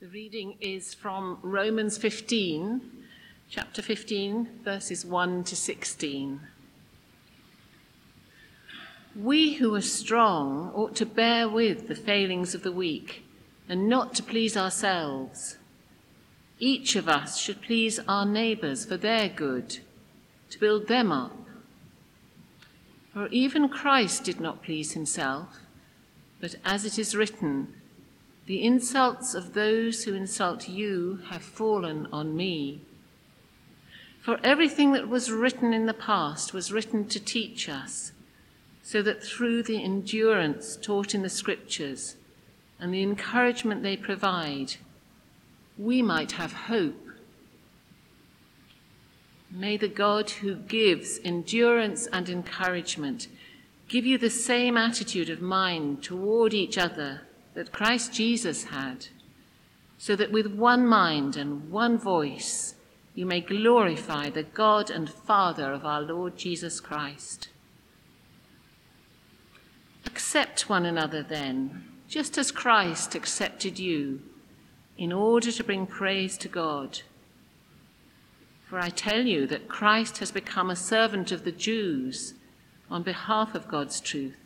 The 0.00 0.08
reading 0.08 0.56
is 0.62 0.94
from 0.94 1.36
Romans 1.42 1.98
15, 1.98 2.80
chapter 3.50 3.82
15, 3.82 4.48
verses 4.64 5.04
1 5.04 5.44
to 5.44 5.54
16. 5.54 6.40
We 9.14 9.52
who 9.56 9.74
are 9.74 9.82
strong 9.82 10.72
ought 10.74 10.96
to 10.96 11.04
bear 11.04 11.50
with 11.50 11.86
the 11.86 11.94
failings 11.94 12.54
of 12.54 12.62
the 12.62 12.72
weak 12.72 13.24
and 13.68 13.90
not 13.90 14.14
to 14.14 14.22
please 14.22 14.56
ourselves. 14.56 15.58
Each 16.58 16.96
of 16.96 17.06
us 17.06 17.38
should 17.38 17.60
please 17.60 18.00
our 18.08 18.24
neighbours 18.24 18.86
for 18.86 18.96
their 18.96 19.28
good, 19.28 19.80
to 20.48 20.58
build 20.58 20.88
them 20.88 21.12
up. 21.12 21.36
For 23.12 23.26
even 23.26 23.68
Christ 23.68 24.24
did 24.24 24.40
not 24.40 24.62
please 24.62 24.92
himself, 24.92 25.58
but 26.40 26.54
as 26.64 26.86
it 26.86 26.98
is 26.98 27.14
written, 27.14 27.74
the 28.46 28.62
insults 28.62 29.34
of 29.34 29.54
those 29.54 30.04
who 30.04 30.14
insult 30.14 30.68
you 30.68 31.20
have 31.28 31.42
fallen 31.42 32.08
on 32.12 32.36
me. 32.36 32.80
For 34.20 34.38
everything 34.44 34.92
that 34.92 35.08
was 35.08 35.30
written 35.30 35.72
in 35.72 35.86
the 35.86 35.94
past 35.94 36.52
was 36.52 36.72
written 36.72 37.06
to 37.08 37.20
teach 37.20 37.68
us, 37.68 38.12
so 38.82 39.02
that 39.02 39.22
through 39.22 39.62
the 39.62 39.82
endurance 39.82 40.76
taught 40.76 41.14
in 41.14 41.22
the 41.22 41.28
Scriptures 41.28 42.16
and 42.78 42.92
the 42.92 43.02
encouragement 43.02 43.82
they 43.82 43.96
provide, 43.96 44.74
we 45.78 46.02
might 46.02 46.32
have 46.32 46.52
hope. 46.52 47.08
May 49.50 49.76
the 49.76 49.88
God 49.88 50.30
who 50.30 50.54
gives 50.54 51.18
endurance 51.24 52.06
and 52.06 52.28
encouragement 52.28 53.28
give 53.88 54.06
you 54.06 54.18
the 54.18 54.30
same 54.30 54.76
attitude 54.76 55.30
of 55.30 55.40
mind 55.40 56.02
toward 56.02 56.54
each 56.54 56.78
other 56.78 57.22
that 57.54 57.72
Christ 57.72 58.12
Jesus 58.12 58.64
had, 58.64 59.06
so 59.98 60.16
that 60.16 60.32
with 60.32 60.46
one 60.46 60.86
mind 60.86 61.36
and 61.36 61.70
one 61.70 61.98
voice 61.98 62.74
you 63.14 63.26
may 63.26 63.40
glorify 63.40 64.30
the 64.30 64.42
God 64.42 64.90
and 64.90 65.10
Father 65.10 65.72
of 65.72 65.84
our 65.84 66.00
Lord 66.00 66.36
Jesus 66.36 66.80
Christ. 66.80 67.48
Accept 70.06 70.68
one 70.68 70.86
another 70.86 71.22
then, 71.22 71.84
just 72.08 72.38
as 72.38 72.50
Christ 72.50 73.14
accepted 73.14 73.78
you, 73.78 74.22
in 74.96 75.12
order 75.12 75.50
to 75.50 75.64
bring 75.64 75.86
praise 75.86 76.38
to 76.38 76.48
God. 76.48 77.00
For 78.68 78.78
I 78.78 78.90
tell 78.90 79.26
you 79.26 79.46
that 79.48 79.68
Christ 79.68 80.18
has 80.18 80.30
become 80.30 80.70
a 80.70 80.76
servant 80.76 81.32
of 81.32 81.44
the 81.44 81.52
Jews 81.52 82.34
on 82.88 83.02
behalf 83.02 83.54
of 83.54 83.68
God's 83.68 84.00
truth 84.00 84.39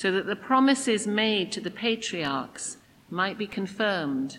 so 0.00 0.10
that 0.10 0.24
the 0.24 0.34
promises 0.34 1.06
made 1.06 1.52
to 1.52 1.60
the 1.60 1.70
patriarchs 1.70 2.78
might 3.10 3.36
be 3.36 3.46
confirmed, 3.46 4.38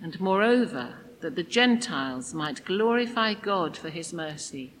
and 0.00 0.18
moreover, 0.18 0.94
that 1.20 1.36
the 1.36 1.42
Gentiles 1.42 2.32
might 2.32 2.64
glorify 2.64 3.34
God 3.34 3.76
for 3.76 3.90
his 3.90 4.14
mercy. 4.14 4.72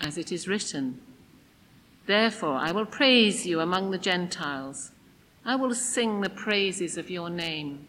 As 0.00 0.18
it 0.18 0.32
is 0.32 0.48
written, 0.48 1.00
Therefore 2.06 2.56
I 2.56 2.72
will 2.72 2.84
praise 2.84 3.46
you 3.46 3.60
among 3.60 3.92
the 3.92 3.98
Gentiles, 3.98 4.90
I 5.44 5.54
will 5.54 5.72
sing 5.72 6.20
the 6.20 6.30
praises 6.30 6.98
of 6.98 7.10
your 7.10 7.30
name. 7.30 7.86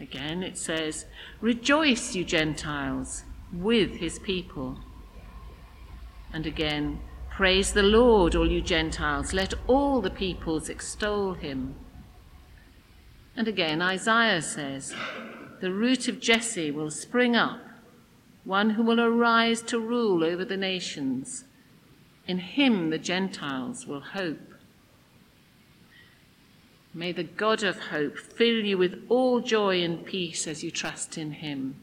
Again 0.00 0.42
it 0.42 0.58
says, 0.58 1.06
Rejoice, 1.40 2.16
you 2.16 2.24
Gentiles, 2.24 3.22
with 3.52 3.98
his 3.98 4.18
people. 4.18 4.80
And 6.32 6.44
again, 6.44 6.98
Praise 7.34 7.72
the 7.72 7.82
Lord, 7.82 8.36
all 8.36 8.48
you 8.48 8.60
Gentiles. 8.60 9.32
Let 9.32 9.54
all 9.66 10.00
the 10.00 10.08
peoples 10.08 10.68
extol 10.68 11.34
him. 11.34 11.74
And 13.36 13.48
again, 13.48 13.82
Isaiah 13.82 14.40
says, 14.40 14.94
The 15.60 15.72
root 15.72 16.06
of 16.06 16.20
Jesse 16.20 16.70
will 16.70 16.92
spring 16.92 17.34
up, 17.34 17.60
one 18.44 18.70
who 18.70 18.84
will 18.84 19.00
arise 19.00 19.62
to 19.62 19.80
rule 19.80 20.22
over 20.22 20.44
the 20.44 20.56
nations. 20.56 21.42
In 22.28 22.38
him 22.38 22.90
the 22.90 22.98
Gentiles 22.98 23.84
will 23.84 24.02
hope. 24.02 24.54
May 26.94 27.10
the 27.10 27.24
God 27.24 27.64
of 27.64 27.80
hope 27.88 28.16
fill 28.16 28.64
you 28.64 28.78
with 28.78 29.04
all 29.08 29.40
joy 29.40 29.82
and 29.82 30.06
peace 30.06 30.46
as 30.46 30.62
you 30.62 30.70
trust 30.70 31.18
in 31.18 31.32
him, 31.32 31.74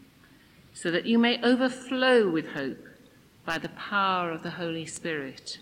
so 0.74 0.90
that 0.92 1.06
you 1.06 1.20
may 1.20 1.44
overflow 1.44 2.30
with 2.30 2.52
hope 2.52 2.88
by 3.46 3.58
the 3.58 3.70
power 3.70 4.32
of 4.32 4.44
the 4.44 4.52
Holy 4.52 4.86
Spirit. 4.86 5.60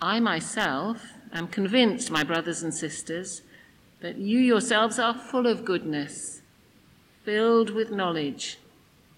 I 0.00 0.20
myself 0.20 1.02
am 1.32 1.48
convinced, 1.48 2.10
my 2.10 2.24
brothers 2.24 2.62
and 2.62 2.74
sisters, 2.74 3.42
that 4.00 4.18
you 4.18 4.38
yourselves 4.38 4.98
are 4.98 5.14
full 5.14 5.46
of 5.46 5.64
goodness, 5.64 6.42
filled 7.24 7.70
with 7.70 7.90
knowledge, 7.90 8.58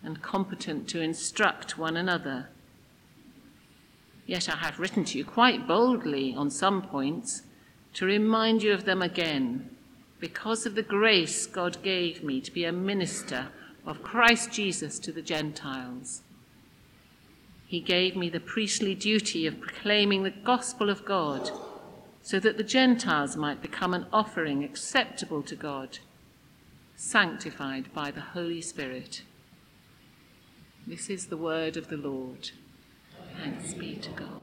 and 0.02 0.22
competent 0.22 0.88
to 0.88 1.00
instruct 1.00 1.76
one 1.76 1.96
another. 1.96 2.48
Yet 4.26 4.48
I 4.48 4.56
have 4.56 4.78
written 4.78 5.04
to 5.06 5.18
you 5.18 5.24
quite 5.24 5.66
boldly 5.66 6.34
on 6.34 6.50
some 6.50 6.82
points 6.82 7.42
to 7.94 8.06
remind 8.06 8.62
you 8.62 8.72
of 8.72 8.84
them 8.84 9.02
again, 9.02 9.70
because 10.20 10.66
of 10.66 10.74
the 10.74 10.82
grace 10.82 11.46
God 11.46 11.82
gave 11.82 12.22
me 12.22 12.40
to 12.40 12.52
be 12.52 12.64
a 12.64 12.72
minister 12.72 13.48
of 13.86 14.02
Christ 14.02 14.52
Jesus 14.52 14.98
to 14.98 15.12
the 15.12 15.22
Gentiles. 15.22 16.22
He 17.66 17.80
gave 17.80 18.16
me 18.16 18.28
the 18.28 18.40
priestly 18.40 18.94
duty 18.94 19.46
of 19.46 19.60
proclaiming 19.60 20.22
the 20.22 20.30
gospel 20.30 20.90
of 20.90 21.04
God 21.04 21.50
so 22.22 22.40
that 22.40 22.56
the 22.56 22.64
Gentiles 22.64 23.36
might 23.36 23.62
become 23.62 23.94
an 23.94 24.06
offering 24.12 24.64
acceptable 24.64 25.42
to 25.42 25.54
God, 25.54 25.98
sanctified 26.96 27.92
by 27.94 28.10
the 28.10 28.20
Holy 28.20 28.60
Spirit. 28.60 29.22
This 30.86 31.08
is 31.08 31.26
the 31.26 31.36
word 31.36 31.76
of 31.76 31.88
the 31.88 31.96
Lord. 31.96 32.50
Thanks 33.42 33.74
be 33.74 33.96
to 33.96 34.10
God. 34.10 34.40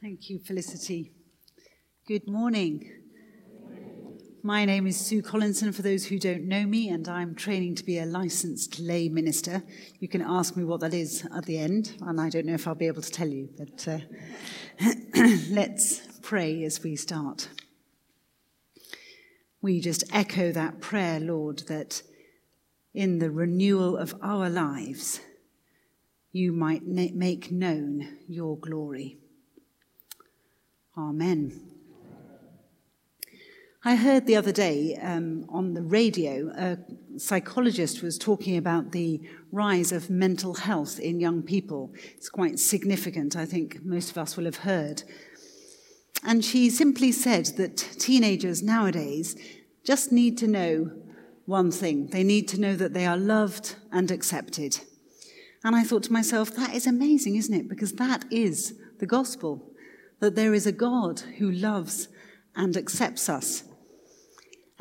Thank 0.00 0.30
you, 0.30 0.38
Felicity. 0.38 1.12
Good 2.06 2.28
morning. 2.28 3.01
My 4.44 4.64
name 4.64 4.88
is 4.88 4.96
Sue 4.98 5.22
Collinson, 5.22 5.70
for 5.70 5.82
those 5.82 6.06
who 6.06 6.18
don't 6.18 6.48
know 6.48 6.66
me, 6.66 6.88
and 6.88 7.06
I'm 7.06 7.32
training 7.36 7.76
to 7.76 7.84
be 7.84 8.00
a 8.00 8.04
licensed 8.04 8.80
lay 8.80 9.08
minister. 9.08 9.62
You 10.00 10.08
can 10.08 10.20
ask 10.20 10.56
me 10.56 10.64
what 10.64 10.80
that 10.80 10.92
is 10.92 11.24
at 11.32 11.46
the 11.46 11.58
end, 11.58 11.96
and 12.00 12.20
I 12.20 12.28
don't 12.28 12.46
know 12.46 12.54
if 12.54 12.66
I'll 12.66 12.74
be 12.74 12.88
able 12.88 13.02
to 13.02 13.10
tell 13.10 13.28
you, 13.28 13.50
but 13.56 13.86
uh, 13.86 13.98
let's 15.48 16.00
pray 16.22 16.64
as 16.64 16.82
we 16.82 16.96
start. 16.96 17.50
We 19.60 19.80
just 19.80 20.02
echo 20.12 20.50
that 20.50 20.80
prayer, 20.80 21.20
Lord, 21.20 21.60
that 21.68 22.02
in 22.92 23.20
the 23.20 23.30
renewal 23.30 23.96
of 23.96 24.12
our 24.20 24.50
lives, 24.50 25.20
you 26.32 26.50
might 26.50 26.84
make 26.84 27.52
known 27.52 28.18
your 28.26 28.58
glory. 28.58 29.18
Amen. 30.98 31.71
I 33.84 33.96
heard 33.96 34.26
the 34.26 34.36
other 34.36 34.52
day 34.52 34.96
um, 35.02 35.44
on 35.48 35.74
the 35.74 35.82
radio 35.82 36.52
a 36.56 36.78
psychologist 37.18 38.00
was 38.00 38.16
talking 38.16 38.56
about 38.56 38.92
the 38.92 39.20
rise 39.50 39.90
of 39.90 40.08
mental 40.08 40.54
health 40.54 41.00
in 41.00 41.18
young 41.18 41.42
people. 41.42 41.92
It's 42.14 42.28
quite 42.28 42.60
significant, 42.60 43.34
I 43.34 43.44
think 43.44 43.84
most 43.84 44.12
of 44.12 44.18
us 44.18 44.36
will 44.36 44.44
have 44.44 44.58
heard. 44.58 45.02
And 46.22 46.44
she 46.44 46.70
simply 46.70 47.10
said 47.10 47.46
that 47.56 47.76
teenagers 47.76 48.62
nowadays 48.62 49.34
just 49.84 50.12
need 50.12 50.38
to 50.38 50.46
know 50.46 50.92
one 51.46 51.72
thing 51.72 52.06
they 52.06 52.22
need 52.22 52.46
to 52.48 52.60
know 52.60 52.76
that 52.76 52.94
they 52.94 53.04
are 53.04 53.16
loved 53.16 53.74
and 53.90 54.12
accepted. 54.12 54.78
And 55.64 55.74
I 55.74 55.82
thought 55.82 56.04
to 56.04 56.12
myself, 56.12 56.54
that 56.54 56.72
is 56.72 56.86
amazing, 56.86 57.34
isn't 57.34 57.54
it? 57.54 57.68
Because 57.68 57.94
that 57.94 58.26
is 58.30 58.74
the 59.00 59.06
gospel 59.06 59.72
that 60.20 60.36
there 60.36 60.54
is 60.54 60.68
a 60.68 60.72
God 60.72 61.18
who 61.38 61.50
loves 61.50 62.06
and 62.54 62.76
accepts 62.76 63.28
us. 63.28 63.64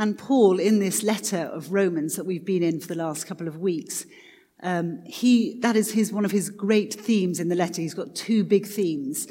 And 0.01 0.17
Paul, 0.17 0.59
in 0.59 0.79
this 0.79 1.03
letter 1.03 1.51
of 1.53 1.71
Romans 1.71 2.15
that 2.15 2.25
we've 2.25 2.43
been 2.43 2.63
in 2.63 2.79
for 2.79 2.87
the 2.87 2.95
last 2.95 3.27
couple 3.27 3.47
of 3.47 3.59
weeks, 3.59 4.07
um, 4.63 5.03
he, 5.05 5.59
that 5.59 5.75
is 5.75 5.91
his, 5.91 6.11
one 6.11 6.25
of 6.25 6.31
his 6.31 6.49
great 6.49 6.91
themes 6.91 7.39
in 7.39 7.49
the 7.49 7.55
letter. 7.55 7.83
He's 7.83 7.93
got 7.93 8.15
two 8.15 8.43
big 8.43 8.65
themes. 8.65 9.27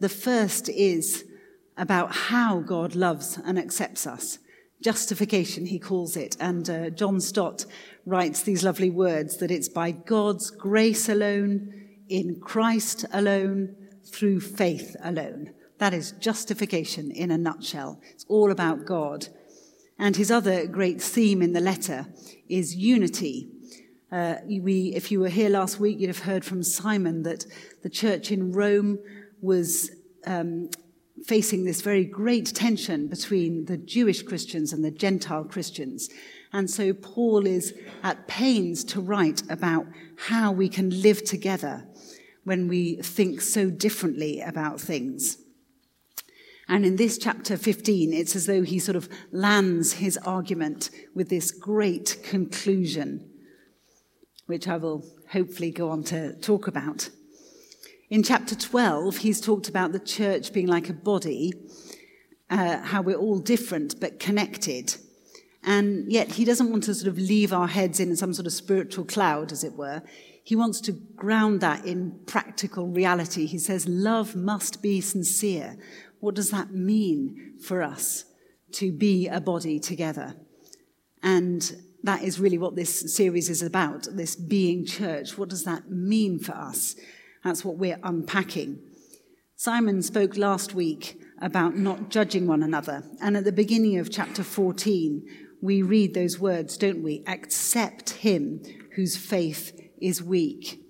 The 0.00 0.08
first 0.08 0.70
is 0.70 1.26
about 1.76 2.14
how 2.14 2.60
God 2.60 2.94
loves 2.94 3.38
and 3.44 3.58
accepts 3.58 4.06
us. 4.06 4.38
Justification, 4.82 5.66
he 5.66 5.78
calls 5.78 6.16
it. 6.16 6.34
And 6.40 6.70
uh, 6.70 6.88
John 6.88 7.20
Stott 7.20 7.66
writes 8.06 8.40
these 8.40 8.64
lovely 8.64 8.88
words 8.88 9.36
that 9.36 9.50
it's 9.50 9.68
by 9.68 9.90
God's 9.90 10.50
grace 10.50 11.10
alone, 11.10 11.74
in 12.08 12.40
Christ 12.40 13.04
alone, 13.12 13.76
through 14.02 14.40
faith 14.40 14.96
alone. 15.04 15.50
That 15.76 15.92
is 15.92 16.12
justification 16.12 17.10
in 17.10 17.30
a 17.30 17.36
nutshell. 17.36 18.00
It's 18.14 18.24
all 18.30 18.50
about 18.50 18.86
God. 18.86 19.28
And 19.98 20.16
his 20.16 20.30
other 20.30 20.66
great 20.66 21.00
theme 21.00 21.40
in 21.42 21.52
the 21.52 21.60
letter 21.60 22.06
is 22.48 22.76
unity. 22.76 23.48
Uh, 24.12 24.36
we, 24.46 24.92
if 24.94 25.10
you 25.10 25.20
were 25.20 25.28
here 25.28 25.48
last 25.48 25.80
week, 25.80 25.98
you'd 25.98 26.08
have 26.08 26.20
heard 26.20 26.44
from 26.44 26.62
Simon 26.62 27.22
that 27.22 27.46
the 27.82 27.88
church 27.88 28.30
in 28.30 28.52
Rome 28.52 28.98
was 29.40 29.90
um, 30.26 30.70
facing 31.24 31.64
this 31.64 31.80
very 31.80 32.04
great 32.04 32.54
tension 32.54 33.08
between 33.08 33.64
the 33.64 33.76
Jewish 33.76 34.22
Christians 34.22 34.72
and 34.72 34.84
the 34.84 34.90
Gentile 34.90 35.44
Christians. 35.44 36.10
And 36.52 36.70
so 36.70 36.92
Paul 36.92 37.46
is 37.46 37.74
at 38.02 38.28
pains 38.28 38.84
to 38.84 39.00
write 39.00 39.42
about 39.50 39.86
how 40.16 40.52
we 40.52 40.68
can 40.68 41.02
live 41.02 41.24
together 41.24 41.86
when 42.44 42.68
we 42.68 42.96
think 42.96 43.40
so 43.40 43.70
differently 43.70 44.40
about 44.40 44.80
things. 44.80 45.38
And 46.68 46.84
in 46.84 46.96
this 46.96 47.16
chapter 47.16 47.56
15, 47.56 48.12
it's 48.12 48.34
as 48.34 48.46
though 48.46 48.62
he 48.62 48.78
sort 48.78 48.96
of 48.96 49.08
lands 49.30 49.94
his 49.94 50.18
argument 50.18 50.90
with 51.14 51.28
this 51.28 51.52
great 51.52 52.18
conclusion, 52.24 53.30
which 54.46 54.66
I 54.66 54.76
will 54.76 55.04
hopefully 55.30 55.70
go 55.70 55.90
on 55.90 56.02
to 56.04 56.34
talk 56.40 56.66
about. 56.66 57.10
In 58.10 58.22
chapter 58.22 58.54
12, 58.54 59.18
he's 59.18 59.40
talked 59.40 59.68
about 59.68 59.92
the 59.92 60.00
church 60.00 60.52
being 60.52 60.66
like 60.66 60.88
a 60.88 60.92
body, 60.92 61.52
uh, 62.50 62.78
how 62.78 63.02
we're 63.02 63.16
all 63.16 63.38
different 63.38 64.00
but 64.00 64.18
connected. 64.18 64.96
And 65.62 66.10
yet 66.10 66.32
he 66.32 66.44
doesn't 66.44 66.70
want 66.70 66.84
to 66.84 66.94
sort 66.94 67.08
of 67.08 67.18
leave 67.18 67.52
our 67.52 67.66
heads 67.66 67.98
in 67.98 68.14
some 68.16 68.32
sort 68.32 68.46
of 68.46 68.52
spiritual 68.52 69.04
cloud, 69.04 69.50
as 69.50 69.64
it 69.64 69.72
were. 69.74 70.02
He 70.44 70.54
wants 70.54 70.80
to 70.82 70.92
ground 70.92 71.60
that 71.62 71.84
in 71.84 72.20
practical 72.26 72.86
reality. 72.86 73.46
He 73.46 73.58
says, 73.58 73.88
love 73.88 74.36
must 74.36 74.80
be 74.80 75.00
sincere. 75.00 75.76
What 76.26 76.34
does 76.34 76.50
that 76.50 76.72
mean 76.72 77.54
for 77.62 77.84
us 77.84 78.24
to 78.72 78.90
be 78.90 79.28
a 79.28 79.40
body 79.40 79.78
together? 79.78 80.34
And 81.22 81.76
that 82.02 82.24
is 82.24 82.40
really 82.40 82.58
what 82.58 82.74
this 82.74 83.14
series 83.14 83.48
is 83.48 83.62
about, 83.62 84.08
this 84.10 84.34
being 84.34 84.84
church. 84.84 85.38
What 85.38 85.50
does 85.50 85.62
that 85.62 85.88
mean 85.88 86.40
for 86.40 86.50
us? 86.50 86.96
That's 87.44 87.64
what 87.64 87.78
we're 87.78 88.00
unpacking. 88.02 88.80
Simon 89.54 90.02
spoke 90.02 90.36
last 90.36 90.74
week 90.74 91.16
about 91.40 91.76
not 91.76 92.08
judging 92.08 92.48
one 92.48 92.64
another. 92.64 93.04
And 93.22 93.36
at 93.36 93.44
the 93.44 93.52
beginning 93.52 93.96
of 93.98 94.10
chapter 94.10 94.42
14, 94.42 95.24
we 95.62 95.82
read 95.82 96.12
those 96.12 96.40
words, 96.40 96.76
don't 96.76 97.04
we? 97.04 97.22
Accept 97.28 98.10
him 98.10 98.64
whose 98.96 99.16
faith 99.16 99.80
is 100.02 100.24
weak. 100.24 100.80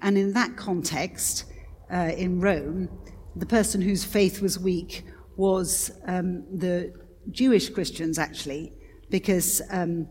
And 0.00 0.16
in 0.16 0.32
that 0.32 0.56
context, 0.56 1.44
uh, 1.92 2.12
in 2.16 2.40
Rome, 2.40 2.88
the 3.36 3.46
person 3.46 3.82
whose 3.82 4.04
faith 4.04 4.40
was 4.40 4.58
weak 4.58 5.04
was 5.36 5.90
um, 6.06 6.44
the 6.56 6.94
Jewish 7.30 7.68
Christians, 7.68 8.18
actually, 8.18 8.72
because 9.10 9.60
um, 9.70 10.08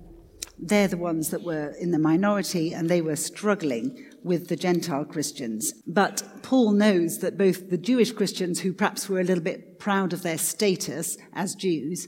they're 0.60 0.88
the 0.88 0.98
ones 0.98 1.31
that 1.31 1.44
were 1.44 1.74
in 1.80 1.92
the 1.92 2.00
minority 2.00 2.74
and 2.74 2.88
they 2.88 3.01
were 3.01 3.16
struggling 3.16 4.06
with 4.24 4.48
the 4.48 4.56
Gentile 4.56 5.06
Christians. 5.06 5.74
But 5.88 6.24
Paul 6.44 6.72
knows 6.72 7.19
that 7.19 7.38
both 7.38 7.69
the 7.69 7.77
Jewish 7.77 8.12
Christians, 8.12 8.60
who 8.60 8.74
perhaps 8.74 9.10
were 9.10 9.19
a 9.19 9.24
little 9.24 9.44
bit 9.44 9.80
proud 9.80 10.13
of 10.13 10.21
their 10.21 10.38
status 10.38 11.18
as 11.33 11.56
Jews, 11.56 12.07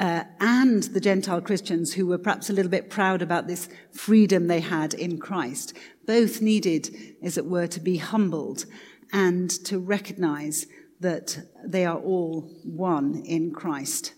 uh, 0.00 0.24
and 0.40 0.82
the 0.82 1.00
Gentile 1.00 1.40
Christians, 1.40 1.94
who 1.94 2.06
were 2.06 2.18
perhaps 2.18 2.50
a 2.50 2.52
little 2.52 2.70
bit 2.70 2.90
proud 2.90 3.22
about 3.22 3.46
this 3.46 3.68
freedom 3.92 4.46
they 4.46 4.60
had 4.60 4.94
in 4.94 5.18
Christ, 5.18 5.76
both 6.06 6.40
needed, 6.40 6.94
as 7.22 7.38
it 7.38 7.46
were, 7.46 7.68
to 7.68 7.80
be 7.80 7.98
humbled 7.98 8.66
and 9.14 9.48
to 9.48 9.78
recognize 9.78 10.66
that 10.98 11.38
they 11.64 11.86
are 11.86 11.98
all 11.98 12.50
one 12.64 13.22
in 13.24 13.52
Christ. 13.52 14.12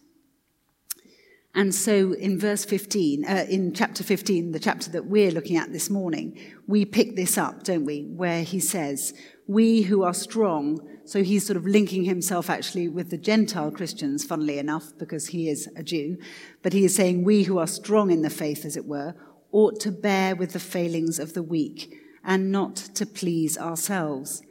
And 1.55 1.75
so 1.75 2.13
in 2.13 2.39
verse 2.39 2.65
15, 2.65 3.25
uh, 3.25 3.47
in 3.49 3.73
chapter 3.75 4.03
15, 4.03 4.53
the 4.53 4.59
chapter 4.59 4.91
that 4.91 5.07
we're 5.07 5.31
looking 5.31 5.57
at 5.57 5.73
this 5.73 5.91
morning, 5.91 6.39
we 6.67 6.85
pick 6.85 7.15
this 7.15 7.39
up, 7.39 7.63
don't 7.63 7.85
we? 7.85 8.05
Where 8.05 8.43
he 8.43 8.59
says, 8.59 9.15
We 9.47 9.83
who 9.83 10.03
are 10.03 10.15
strong, 10.15 10.81
so 11.05 11.23
he's 11.23 11.47
sort 11.47 11.57
of 11.57 11.67
linking 11.67 12.05
himself 12.05 12.51
actually 12.51 12.89
with 12.89 13.11
the 13.11 13.19
Gentile 13.19 13.71
Christians, 13.71 14.25
funnily 14.25 14.59
enough, 14.59 14.93
because 14.99 15.29
he 15.29 15.49
is 15.49 15.69
a 15.77 15.83
Jew, 15.83 16.19
but 16.63 16.73
he 16.73 16.85
is 16.85 16.95
saying, 16.95 17.25
We 17.25 17.45
who 17.45 17.59
are 17.59 17.67
strong 17.67 18.11
in 18.11 18.23
the 18.23 18.31
faith, 18.31 18.65
as 18.65 18.77
it 18.77 18.87
were, 18.87 19.15
ought 19.53 19.79
to 19.81 19.93
bear 19.93 20.35
with 20.35 20.53
the 20.53 20.61
failings 20.61 21.19
of 21.19 21.35
the 21.35 21.43
weak 21.43 21.95
and 22.25 22.51
not 22.51 22.77
to 22.77 23.07
please 23.07 23.57
ourselves. 23.57 24.43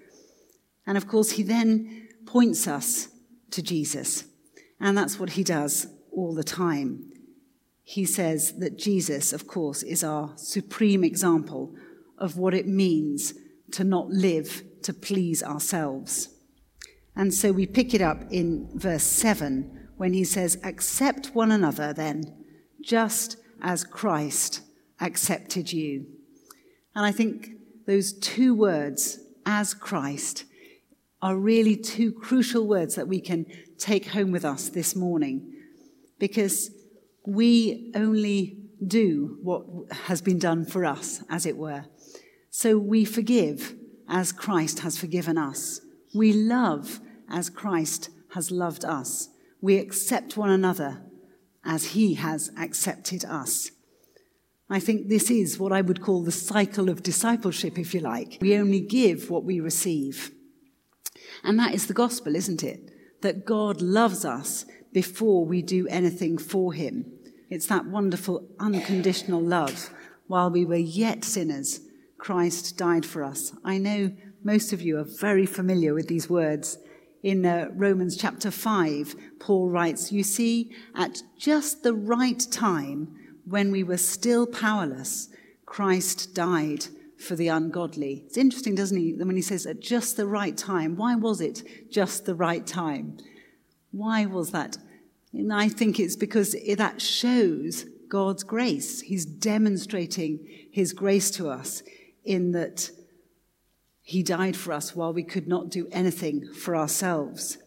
And 0.88 0.98
of 0.98 1.08
course, 1.08 1.32
he 1.32 1.44
then 1.44 2.10
points 2.26 2.68
us 2.68 3.10
to 3.52 3.62
Jesus. 3.62 4.26
And 4.80 4.98
that's 4.98 5.20
what 5.20 5.32
he 5.32 5.44
does 5.44 5.88
all 6.12 6.34
the 6.34 6.44
time. 6.44 7.12
He 7.84 8.06
says 8.06 8.54
that 8.60 8.78
Jesus, 8.78 9.32
of 9.34 9.48
course, 9.48 9.84
is 9.84 10.04
our 10.04 10.34
supreme 10.36 11.04
example 11.04 11.76
of 12.18 12.38
what 12.38 12.54
it 12.54 12.68
means 12.68 13.34
to 13.72 13.84
not 13.84 14.10
live 14.10 14.64
to 14.84 14.94
please 14.94 15.44
ourselves. 15.44 16.30
And 17.16 17.34
so 17.34 17.52
we 17.52 17.66
pick 17.66 17.94
it 17.94 18.02
up 18.02 18.24
in 18.30 18.70
verse 18.74 19.04
7 19.04 19.90
when 19.98 20.14
he 20.14 20.24
says, 20.24 20.58
Accept 20.64 21.34
one 21.34 21.52
another 21.52 21.94
then, 21.94 22.46
just 22.82 23.38
as 23.62 23.84
Christ 23.84 24.62
accepted 25.00 25.72
you. 25.72 26.06
And 26.94 27.06
I 27.06 27.12
think 27.12 27.52
those 27.86 28.14
two 28.14 28.54
words, 28.54 29.20
as 29.46 29.74
Christ, 29.74 30.46
are 31.26 31.36
really 31.36 31.76
two 31.76 32.12
crucial 32.12 32.68
words 32.68 32.94
that 32.94 33.08
we 33.08 33.20
can 33.20 33.48
take 33.80 34.06
home 34.10 34.32
with 34.32 34.46
us 34.46 34.70
this 34.70 34.96
morning 34.96 35.52
because 36.20 36.70
we 37.26 37.92
only 37.96 38.56
do 38.86 39.40
what 39.42 39.64
has 40.06 40.22
been 40.22 40.38
done 40.38 40.64
for 40.64 40.86
us, 40.86 41.24
as 41.28 41.48
it 41.48 41.58
were. 41.58 41.84
So 42.52 42.78
we 42.78 43.06
forgive 43.06 43.74
as 44.08 44.32
Christ 44.32 44.82
has 44.82 45.00
forgiven 45.00 45.36
us. 45.36 45.82
We 46.14 46.32
love 46.32 47.00
as 47.28 47.50
Christ 47.50 48.12
has 48.36 48.52
loved 48.52 48.86
us. 48.86 49.30
We 49.62 49.80
accept 49.80 50.38
one 50.38 50.52
another 50.52 51.02
as 51.66 51.94
he 51.94 52.14
has 52.14 52.52
accepted 52.56 53.26
us. 53.26 53.72
I 54.70 54.80
think 54.80 55.10
this 55.10 55.32
is 55.32 55.58
what 55.58 55.72
I 55.72 55.82
would 55.82 56.04
call 56.04 56.22
the 56.22 56.32
cycle 56.32 56.88
of 56.88 57.02
discipleship, 57.02 57.80
if 57.80 57.96
you 57.96 58.02
like. 58.02 58.38
We 58.42 58.56
only 58.56 58.82
give 58.82 59.32
what 59.32 59.44
we 59.44 59.60
receive. 59.60 60.32
And 61.44 61.60
that 61.60 61.74
is 61.74 61.88
the 61.88 61.94
gospel, 61.94 62.36
isn't 62.36 62.64
it? 62.64 62.92
That 63.22 63.46
God 63.46 63.82
loves 63.82 64.26
us 64.26 64.66
before 64.94 65.46
we 65.46 65.62
do 65.62 65.88
anything 65.88 66.38
for 66.38 66.74
him. 66.74 67.12
It's 67.50 67.68
that 67.68 67.86
wonderful 67.86 68.48
unconditional 68.60 69.42
love. 69.42 69.90
While 70.28 70.50
we 70.50 70.66
were 70.66 70.76
yet 70.76 71.24
sinners, 71.24 71.82
Christ 72.18 72.78
died 72.78 73.06
for 73.06 73.24
us. 73.24 73.54
I 73.64 73.78
know 73.78 74.12
most 74.44 74.74
of 74.74 74.82
you 74.82 74.98
are 74.98 75.04
very 75.04 75.46
familiar 75.46 75.94
with 75.94 76.08
these 76.08 76.30
words. 76.30 76.78
In 77.24 77.46
uh, 77.46 77.70
Romans 77.74 78.18
chapter 78.18 78.52
5, 78.52 79.16
Paul 79.40 79.70
writes, 79.70 80.12
You 80.12 80.24
see, 80.24 80.72
at 80.96 81.22
just 81.38 81.84
the 81.84 81.94
right 81.94 82.40
time, 82.52 83.16
when 83.46 83.72
we 83.72 83.84
were 83.84 83.98
still 83.98 84.48
powerless, 84.48 85.30
Christ 85.66 86.34
died 86.34 86.86
for 87.20 87.36
the 87.36 87.48
ungodly. 87.48 88.24
It's 88.26 88.38
interesting, 88.38 88.76
doesn't 88.76 88.98
he, 88.98 89.14
when 89.14 89.36
he 89.36 89.42
says 89.42 89.66
at 89.66 89.80
just 89.80 90.18
the 90.18 90.28
right 90.28 90.56
time. 90.58 90.96
Why 90.96 91.16
was 91.16 91.42
it 91.42 91.92
just 91.92 92.26
the 92.26 92.36
right 92.36 92.66
time? 92.66 93.18
Why 93.92 94.26
was 94.26 94.52
that? 94.52 94.78
And 95.34 95.54
I 95.54 95.70
think 95.70 96.00
it's 96.00 96.16
because 96.16 96.56
that 96.78 97.02
shows 97.02 97.86
God's 98.10 98.44
grace. 98.44 99.02
He's 99.02 99.26
demonstrating 99.26 100.40
his 100.72 100.94
grace 100.94 101.32
to 101.32 101.50
us 101.50 101.84
in 102.24 102.52
that 102.52 102.92
he 104.02 104.22
died 104.22 104.56
for 104.56 104.72
us 104.72 104.96
while 104.96 105.14
we 105.14 105.24
could 105.24 105.48
not 105.48 105.70
do 105.70 105.88
anything 105.92 106.52
for 106.54 106.76
ourselves. 106.76 107.58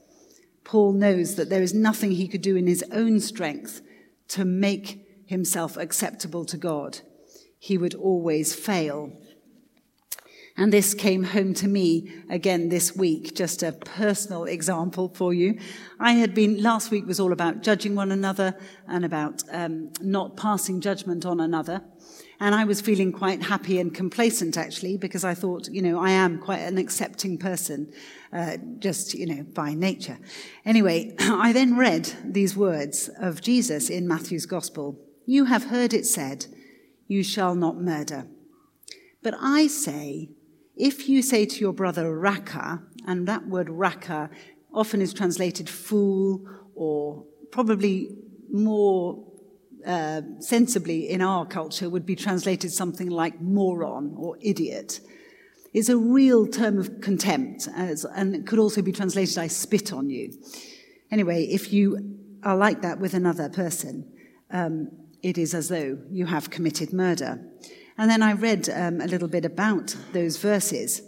Paul 0.65 0.93
knows 0.93 1.35
that 1.35 1.49
there 1.49 1.63
is 1.63 1.75
nothing 1.75 2.13
he 2.13 2.29
could 2.29 2.43
do 2.43 2.55
in 2.55 2.67
his 2.67 2.85
own 2.93 3.21
strength 3.21 3.81
to 4.29 4.45
make 4.45 5.25
himself 5.27 5.77
acceptable 5.77 6.45
to 6.45 6.57
God. 6.57 7.01
He 7.59 7.77
would 7.77 7.95
always 7.95 8.55
fail. 8.55 9.13
And 10.59 10.73
this 10.73 10.93
came 10.93 11.23
home 11.23 11.55
to 11.55 11.69
me 11.69 12.13
again 12.29 12.69
this 12.69 12.97
week, 12.97 13.37
just 13.37 13.63
a 13.63 13.71
personal 13.71 14.43
example 14.43 15.09
for 15.15 15.33
you. 15.33 15.57
I 16.01 16.15
had 16.15 16.35
been, 16.35 16.61
last 16.61 16.91
week 16.91 17.07
was 17.07 17.21
all 17.21 17.33
about 17.33 17.63
judging 17.63 17.95
one 17.95 18.11
another 18.11 18.57
and 18.89 19.05
about 19.05 19.45
um, 19.53 19.93
not 20.01 20.37
passing 20.37 20.81
judgment 20.81 21.25
on 21.25 21.39
another. 21.39 21.83
And 22.41 22.57
I 22.57 22.65
was 22.65 22.81
feeling 22.81 23.13
quite 23.13 23.45
happy 23.45 23.79
and 23.79 23.95
complacent 23.95 24.57
actually, 24.57 24.97
because 24.97 25.23
I 25.23 25.33
thought, 25.33 25.69
you 25.69 25.81
know, 25.81 26.01
I 26.01 26.11
am 26.11 26.41
quite 26.41 26.63
an 26.63 26.77
accepting 26.77 27.39
person, 27.39 27.93
uh, 28.33 28.57
just, 28.81 29.15
you 29.15 29.27
know, 29.27 29.45
by 29.45 29.75
nature. 29.75 30.19
Anyway, 30.65 31.15
I 31.21 31.53
then 31.53 31.77
read 31.77 32.13
these 32.25 32.57
words 32.57 33.09
of 33.21 33.41
Jesus 33.41 33.89
in 33.89 34.09
Matthew's 34.09 34.47
Gospel 34.47 34.99
You 35.25 35.45
have 35.45 35.67
heard 35.67 35.95
it 35.95 36.05
said, 36.05 36.47
You 37.07 37.23
shall 37.23 37.55
not 37.55 37.81
murder. 37.81 38.27
But 39.23 39.35
I 39.41 39.69
say, 39.69 40.31
if 40.79 41.09
you 41.09 41.23
say 41.23 41.45
to 41.45 41.61
your 41.61 41.73
brother 41.73 42.17
Raka, 42.17 42.83
and 43.07 43.27
that 43.27 43.47
word 43.47 43.69
Raka 43.69 44.31
often 44.73 45.03
is 45.03 45.13
translated 45.13 45.69
fool 45.69 46.47
or 46.75 47.25
probably 47.51 48.11
more 48.51 49.25
uh, 49.87 50.23
sensibly 50.41 51.09
in 51.09 51.21
our 51.23 51.47
culture 51.47 51.89
would 51.89 52.07
be 52.07 52.17
translated 52.17 52.73
something 52.73 53.11
like 53.11 53.41
moron 53.41 54.15
or 54.17 54.37
idiot. 54.41 55.01
It's 55.75 55.89
a 55.89 55.97
real 55.97 56.47
term 56.47 56.79
of 56.79 57.01
contempt, 57.01 57.69
as, 57.75 58.05
and 58.05 58.35
it 58.35 58.47
could 58.47 58.59
also 58.59 58.83
be 58.83 58.93
translated, 58.93 59.39
I 59.39 59.49
spit 59.49 59.93
on 59.93 60.09
you. 60.11 60.33
Anyway, 61.11 61.45
if 61.45 61.73
you 61.73 62.19
are 62.43 62.57
like 62.57 62.83
that 62.83 62.99
with 62.99 63.15
another 63.15 63.49
person, 63.49 64.11
um, 64.51 64.91
it 65.23 65.37
is 65.39 65.55
as 65.55 65.69
though 65.69 65.99
you 66.11 66.27
have 66.27 66.51
committed 66.51 66.93
murder. 66.93 67.41
And 67.99 68.09
then 68.09 68.23
I 68.23 68.33
read 68.33 68.69
um, 68.71 69.01
a 69.01 69.07
little 69.07 69.29
bit 69.29 69.45
about 69.45 69.97
those 70.13 70.37
verses, 70.37 71.03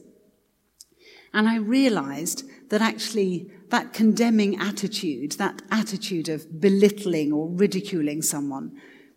and 1.33 1.49
I 1.49 1.57
realized 1.57 2.45
that 2.71 2.83
actually 2.83 3.51
that 3.69 3.93
condemning 3.93 4.61
attitude, 4.61 5.33
that 5.33 5.63
attitude 5.71 6.29
of 6.29 6.61
belittling 6.61 7.33
or 7.33 7.49
ridiculing 7.49 8.21
someone, 8.21 8.73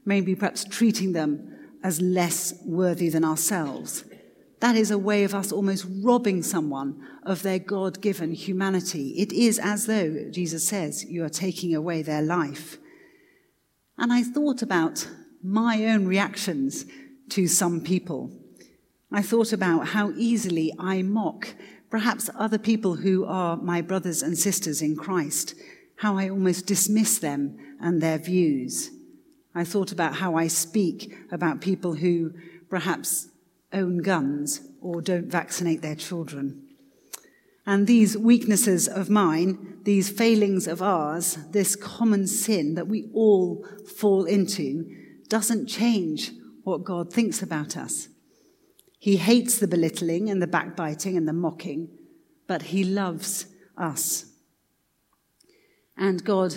maybe 0.06 0.36
perhaps 0.36 0.63
treating 0.63 1.13
them 1.13 1.50
as 1.84 2.00
less 2.00 2.53
worthy 2.63 3.10
than 3.10 3.25
ourselves, 3.25 4.06
that 4.60 4.75
is 4.75 4.92
a 4.92 4.98
way 4.98 5.24
of 5.24 5.34
us 5.34 5.51
almost 5.51 5.86
robbing 6.01 6.44
someone 6.44 7.06
of 7.24 7.42
their 7.42 7.60
God 7.60 8.00
given 8.00 8.32
humanity. 8.32 9.10
It 9.18 9.34
is 9.34 9.60
as 9.60 9.88
though, 9.88 10.30
Jesus 10.30 10.68
says, 10.68 11.03
you 11.03 11.24
are 11.25 11.30
taking 11.30 11.75
away 11.75 12.01
their 12.03 12.22
life. 12.22 12.77
And 13.98 14.13
I 14.13 14.24
thought 14.24 14.62
about 14.62 15.10
my 15.44 15.86
own 15.86 16.06
reactions 16.06 16.86
to 17.34 17.48
some 17.48 17.82
people. 17.82 18.30
I 19.12 19.24
thought 19.24 19.54
about 19.54 19.88
how 19.88 20.12
easily 20.16 20.72
I 20.78 21.02
mock 21.02 21.56
perhaps 21.90 22.30
other 22.38 22.60
people 22.60 22.98
who 22.98 23.25
are 23.25 23.58
my 23.58 23.82
brothers 23.82 24.22
and 24.22 24.38
sisters 24.38 24.84
in 24.84 24.96
Christ, 24.96 25.56
how 25.96 26.16
I 26.16 26.30
almost 26.30 26.68
dismiss 26.68 27.18
them 27.18 27.58
and 27.82 28.00
their 28.00 28.20
views. 28.20 28.92
I 29.56 29.63
thought 29.63 29.92
about 29.92 30.18
how 30.18 30.36
I 30.36 30.46
speak 30.46 31.12
about 31.32 31.60
people 31.60 31.96
who 31.96 32.34
perhaps 32.70 33.30
own 33.72 34.04
guns 34.04 34.62
or 34.80 35.02
don't 35.02 35.25
vaccinate 35.25 35.82
their 35.82 35.96
children. 35.96 36.62
And 37.66 37.88
these 37.88 38.16
weaknesses 38.16 38.88
of 38.88 39.10
mine, 39.10 39.80
these 39.82 40.08
failings 40.08 40.68
of 40.68 40.84
ours, 40.84 41.40
this 41.50 41.75
common 41.75 42.28
sin 42.28 42.75
that 42.75 42.88
we 42.88 43.10
all 43.12 43.66
fall 43.98 44.25
into, 44.25 44.86
doesn't 45.30 45.66
change 45.66 46.32
what 46.63 46.84
God 46.84 47.12
thinks 47.12 47.41
about 47.41 47.77
us. 47.77 48.08
He 49.00 49.17
hates 49.17 49.58
the 49.58 49.67
belittling 49.67 50.29
and 50.29 50.41
the 50.41 50.48
backbiting 50.48 51.17
and 51.17 51.27
the 51.27 51.34
mocking, 51.34 51.89
but 52.48 52.63
he 52.63 52.84
loves 52.84 53.48
us. 53.77 54.25
And 55.98 56.24
God, 56.24 56.55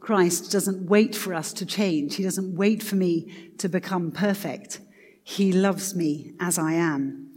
Christ, 0.00 0.52
doesn't 0.52 0.88
wait 0.88 1.16
for 1.16 1.34
us 1.34 1.52
to 1.54 1.66
change. 1.66 2.14
He 2.14 2.22
doesn't 2.22 2.56
wait 2.56 2.82
for 2.82 2.94
me 2.94 3.52
to 3.58 3.68
become 3.68 4.12
perfect. 4.12 4.80
He 5.22 5.52
loves 5.52 5.94
me 5.94 6.34
as 6.40 6.58
I 6.58 6.74
am. 6.74 7.36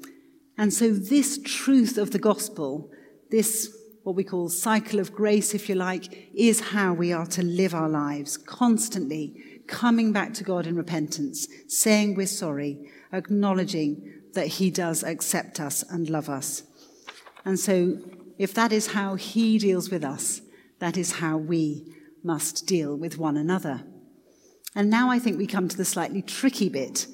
And 0.57 0.73
so, 0.73 0.91
this 0.91 1.39
truth 1.43 1.97
of 1.97 2.11
the 2.11 2.19
gospel, 2.19 2.91
this 3.31 3.75
what 4.03 4.15
we 4.15 4.23
call 4.23 4.49
cycle 4.49 4.99
of 4.99 5.13
grace, 5.13 5.53
if 5.53 5.69
you 5.69 5.75
like, 5.75 6.29
is 6.33 6.59
how 6.59 6.93
we 6.93 7.13
are 7.13 7.25
to 7.27 7.43
live 7.43 7.73
our 7.73 7.89
lives, 7.89 8.37
constantly 8.37 9.50
coming 9.71 10.11
back 10.11 10.33
to 10.35 10.43
God 10.43 10.67
in 10.67 10.75
repentance, 10.75 11.47
saying 11.67 12.13
we're 12.13 12.27
sorry, 12.27 12.91
acknowledging 13.11 14.21
that 14.33 14.47
He 14.47 14.69
does 14.69 15.03
accept 15.03 15.59
us 15.59 15.81
and 15.89 16.09
love 16.09 16.29
us. 16.29 16.63
And 17.45 17.59
so, 17.59 17.97
if 18.37 18.53
that 18.53 18.71
is 18.71 18.87
how 18.87 19.15
He 19.15 19.57
deals 19.57 19.89
with 19.89 20.03
us, 20.03 20.41
that 20.79 20.97
is 20.97 21.13
how 21.13 21.37
we 21.37 21.87
must 22.23 22.67
deal 22.67 22.95
with 22.95 23.17
one 23.17 23.37
another. 23.37 23.83
And 24.75 24.89
now 24.89 25.09
I 25.09 25.19
think 25.19 25.37
we 25.37 25.47
come 25.47 25.67
to 25.67 25.77
the 25.77 25.85
slightly 25.85 26.21
tricky 26.21 26.69
bit 26.69 27.07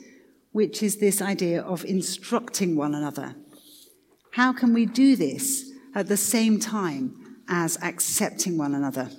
which 0.52 0.82
is 0.82 0.98
this 0.98 1.22
idea 1.22 1.62
of 1.62 1.86
instructing 1.86 2.76
one 2.76 2.96
another. 2.96 3.36
How 4.32 4.52
can 4.52 4.74
we 4.74 4.88
do 4.88 5.16
this 5.16 5.72
at 5.94 6.08
the 6.08 6.18
same 6.18 6.60
time 6.60 7.38
as 7.48 7.78
accepting 7.84 8.58
one 8.58 8.74
another? 8.74 9.12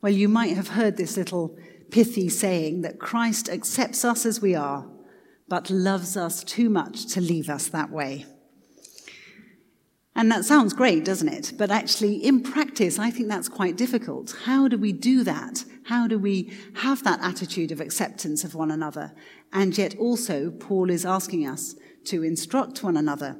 Well, 0.00 0.12
you 0.12 0.28
might 0.28 0.56
have 0.56 0.68
heard 0.68 0.96
this 0.96 1.18
little 1.18 1.54
pithy 1.90 2.28
saying 2.28 2.82
that 2.82 2.98
Christ 2.98 3.48
accepts 3.48 4.04
us 4.04 4.26
as 4.26 4.40
we 4.40 4.54
are, 4.54 4.86
but 5.48 5.70
loves 5.70 6.16
us 6.16 6.44
too 6.44 6.68
much 6.68 7.06
to 7.14 7.20
leave 7.20 7.48
us 7.48 7.68
that 7.68 7.90
way. 7.90 8.26
And 10.18 10.32
that 10.32 10.44
sounds 10.44 10.72
great, 10.72 11.04
doesn't 11.04 11.28
it? 11.28 11.52
But 11.56 11.70
actually, 11.70 12.16
in 12.16 12.42
practice, 12.42 12.98
I 12.98 13.08
think 13.08 13.28
that's 13.28 13.48
quite 13.48 13.76
difficult. 13.76 14.34
How 14.44 14.66
do 14.66 14.76
we 14.76 14.92
do 14.92 15.22
that? 15.22 15.64
How 15.84 16.08
do 16.08 16.18
we 16.18 16.52
have 16.74 17.04
that 17.04 17.20
attitude 17.22 17.70
of 17.70 17.80
acceptance 17.80 18.42
of 18.42 18.56
one 18.56 18.72
another? 18.72 19.14
And 19.52 19.78
yet, 19.78 19.96
also, 19.96 20.50
Paul 20.50 20.90
is 20.90 21.06
asking 21.06 21.46
us 21.46 21.76
to 22.06 22.24
instruct 22.24 22.82
one 22.82 22.96
another. 22.96 23.36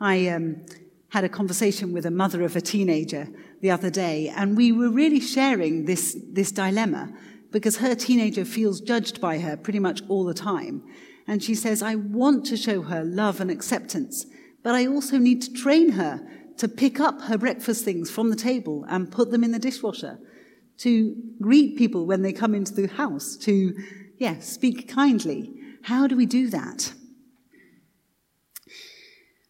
I 0.00 0.28
um, 0.28 0.66
had 1.08 1.24
a 1.24 1.30
conversation 1.30 1.94
with 1.94 2.04
a 2.04 2.10
mother 2.10 2.42
of 2.42 2.56
a 2.56 2.60
teenager 2.60 3.28
the 3.62 3.70
other 3.70 3.88
day, 3.88 4.28
and 4.36 4.54
we 4.54 4.70
were 4.70 4.90
really 4.90 5.20
sharing 5.20 5.86
this, 5.86 6.14
this 6.30 6.52
dilemma 6.52 7.10
because 7.52 7.76
her 7.76 7.94
teenager 7.94 8.44
feels 8.44 8.80
judged 8.80 9.20
by 9.20 9.38
her 9.38 9.56
pretty 9.56 9.78
much 9.78 10.02
all 10.08 10.24
the 10.24 10.34
time. 10.34 10.82
And 11.28 11.42
she 11.42 11.54
says, 11.54 11.82
I 11.82 11.94
want 11.94 12.46
to 12.46 12.56
show 12.56 12.82
her 12.82 13.04
love 13.04 13.40
and 13.40 13.50
acceptance 13.50 14.26
but 14.62 14.74
I 14.74 14.86
also 14.86 15.18
need 15.18 15.42
to 15.42 15.52
train 15.52 15.92
her 15.92 16.20
to 16.58 16.68
pick 16.68 17.00
up 17.00 17.22
her 17.22 17.38
breakfast 17.38 17.84
things 17.84 18.10
from 18.10 18.30
the 18.30 18.36
table 18.36 18.84
and 18.88 19.10
put 19.10 19.30
them 19.30 19.42
in 19.42 19.52
the 19.52 19.58
dishwasher, 19.58 20.18
to 20.78 21.16
greet 21.40 21.76
people 21.76 22.06
when 22.06 22.22
they 22.22 22.32
come 22.32 22.54
into 22.54 22.72
the 22.72 22.88
house, 22.88 23.36
to, 23.36 23.74
yeah, 24.18 24.38
speak 24.40 24.88
kindly. 24.88 25.52
How 25.82 26.06
do 26.06 26.16
we 26.16 26.26
do 26.26 26.48
that? 26.50 26.92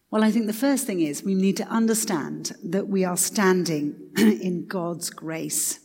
Well, 0.09 0.23
I 0.23 0.31
think 0.31 0.47
the 0.47 0.53
first 0.53 0.85
thing 0.85 1.01
is 1.01 1.23
we 1.23 1.35
need 1.35 1.57
to 1.57 1.67
understand 1.67 2.53
that 2.63 2.87
we 2.87 3.03
are 3.03 3.17
standing 3.17 4.11
in 4.17 4.67
God's 4.67 5.09
grace. 5.09 5.79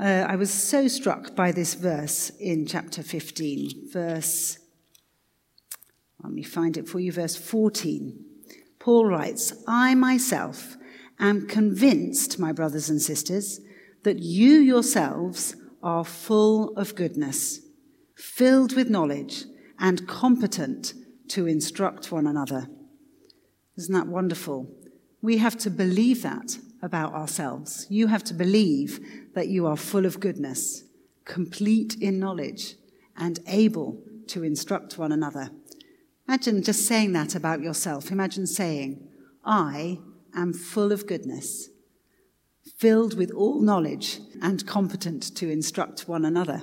Uh, 0.00 0.24
I 0.28 0.36
was 0.36 0.52
so 0.52 0.86
struck 0.86 1.34
by 1.34 1.50
this 1.50 1.74
verse 1.74 2.30
in 2.38 2.66
chapter 2.66 3.02
15, 3.02 3.90
verse 3.92 4.58
let 6.22 6.32
me 6.32 6.42
find 6.42 6.76
it 6.76 6.88
for 6.88 7.00
you, 7.00 7.12
verse 7.12 7.36
14. 7.36 8.24
Paul 8.78 9.06
writes, 9.06 9.52
I 9.66 9.94
myself 9.94 10.76
am 11.18 11.46
convinced, 11.46 12.38
my 12.38 12.52
brothers 12.52 12.90
and 12.90 13.00
sisters, 13.00 13.60
that 14.02 14.18
you 14.18 14.58
yourselves 14.58 15.56
are 15.82 16.04
full 16.04 16.76
of 16.76 16.94
goodness, 16.94 17.60
filled 18.16 18.74
with 18.74 18.90
knowledge, 18.90 19.44
and 19.78 20.08
competent 20.08 20.92
to 21.28 21.46
instruct 21.46 22.10
one 22.10 22.26
another. 22.26 22.68
Isn't 23.76 23.94
that 23.94 24.08
wonderful? 24.08 24.70
We 25.22 25.38
have 25.38 25.56
to 25.58 25.70
believe 25.70 26.22
that 26.22 26.58
about 26.82 27.14
ourselves. 27.14 27.86
You 27.88 28.06
have 28.06 28.24
to 28.24 28.34
believe 28.34 29.00
that 29.34 29.48
you 29.48 29.66
are 29.66 29.76
full 29.76 30.06
of 30.06 30.20
goodness, 30.20 30.84
complete 31.24 31.96
in 32.00 32.18
knowledge, 32.18 32.74
and 33.16 33.40
able 33.46 34.00
to 34.28 34.44
instruct 34.44 34.98
one 34.98 35.12
another. 35.12 35.50
Imagine 36.28 36.62
just 36.62 36.86
saying 36.86 37.12
that 37.12 37.34
about 37.34 37.62
yourself. 37.62 38.10
Imagine 38.10 38.46
saying, 38.46 39.08
I 39.44 39.98
am 40.34 40.52
full 40.52 40.92
of 40.92 41.06
goodness, 41.06 41.70
filled 42.76 43.16
with 43.16 43.30
all 43.30 43.60
knowledge, 43.60 44.20
and 44.42 44.66
competent 44.66 45.34
to 45.36 45.50
instruct 45.50 46.06
one 46.06 46.24
another. 46.24 46.62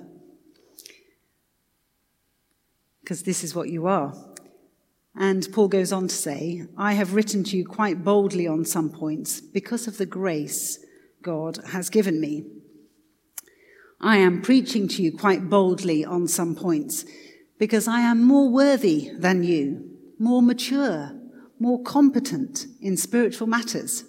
Because 3.02 3.24
this 3.24 3.44
is 3.44 3.54
what 3.54 3.70
you 3.70 3.88
are. 3.88 4.14
And 5.18 5.48
Paul 5.54 5.70
goes 5.70 5.94
on 5.94 6.08
to 6.10 6.16
say, 6.16 6.64
I 6.78 6.94
have 6.94 7.14
written 7.14 7.44
to 7.46 7.58
you 7.58 7.66
quite 7.66 8.04
boldly 8.04 8.48
on 8.48 8.66
some 8.66 8.90
points 8.90 9.40
because 9.40 9.88
of 9.88 9.98
the 9.98 10.06
grace 10.06 10.80
God 11.22 11.60
has 11.72 11.90
given 11.90 12.20
me. 12.20 12.44
I 14.02 14.18
am 14.18 14.42
preaching 14.42 14.88
to 14.90 15.02
you 15.02 15.18
quite 15.18 15.50
boldly 15.50 16.04
on 16.04 16.28
some 16.28 16.54
points 16.54 17.06
because 17.58 17.88
I 17.88 18.02
am 18.02 18.24
more 18.24 18.52
worthy 18.52 19.10
than 19.18 19.44
you, 19.44 19.90
more 20.20 20.42
mature, 20.42 21.18
more 21.60 21.82
competent 21.82 22.68
in 22.82 22.98
spiritual 22.98 23.48
matters. 23.48 24.04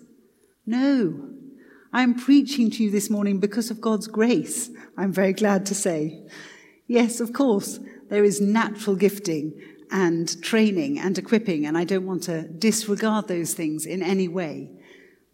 No, 0.66 1.30
I 1.92 2.02
am 2.02 2.14
preaching 2.14 2.68
to 2.72 2.82
you 2.82 2.90
this 2.90 3.08
morning 3.08 3.38
because 3.38 3.70
of 3.70 3.80
God's 3.80 4.08
grace, 4.08 4.70
I'm 4.98 5.12
very 5.12 5.32
glad 5.32 5.64
to 5.66 5.74
say. 5.74 6.26
Yes, 6.88 7.20
of 7.20 7.32
course, 7.32 7.78
there 8.10 8.24
is 8.24 8.40
natural 8.40 8.96
gifting 8.96 9.54
and 9.90 10.42
training 10.42 10.98
and 10.98 11.16
equipping, 11.18 11.66
and 11.66 11.76
I 11.76 11.84
don't 11.84 12.06
want 12.06 12.24
to 12.24 12.48
disregard 12.48 13.28
those 13.28 13.54
things 13.54 13.86
in 13.86 14.02
any 14.02 14.28
way. 14.28 14.70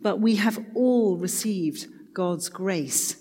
But 0.00 0.20
we 0.20 0.36
have 0.36 0.64
all 0.74 1.16
received 1.16 1.86
God's 2.12 2.48
grace. 2.48 3.16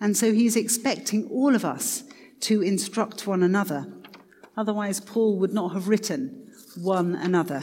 And 0.00 0.16
so 0.16 0.32
he's 0.32 0.56
expecting 0.56 1.28
all 1.30 1.54
of 1.54 1.64
us 1.64 2.04
to 2.40 2.62
instruct 2.62 3.26
one 3.26 3.42
another 3.42 3.92
Otherwise, 4.58 4.98
Paul 4.98 5.38
would 5.38 5.54
not 5.54 5.72
have 5.72 5.86
written 5.86 6.50
one 6.76 7.14
another. 7.14 7.62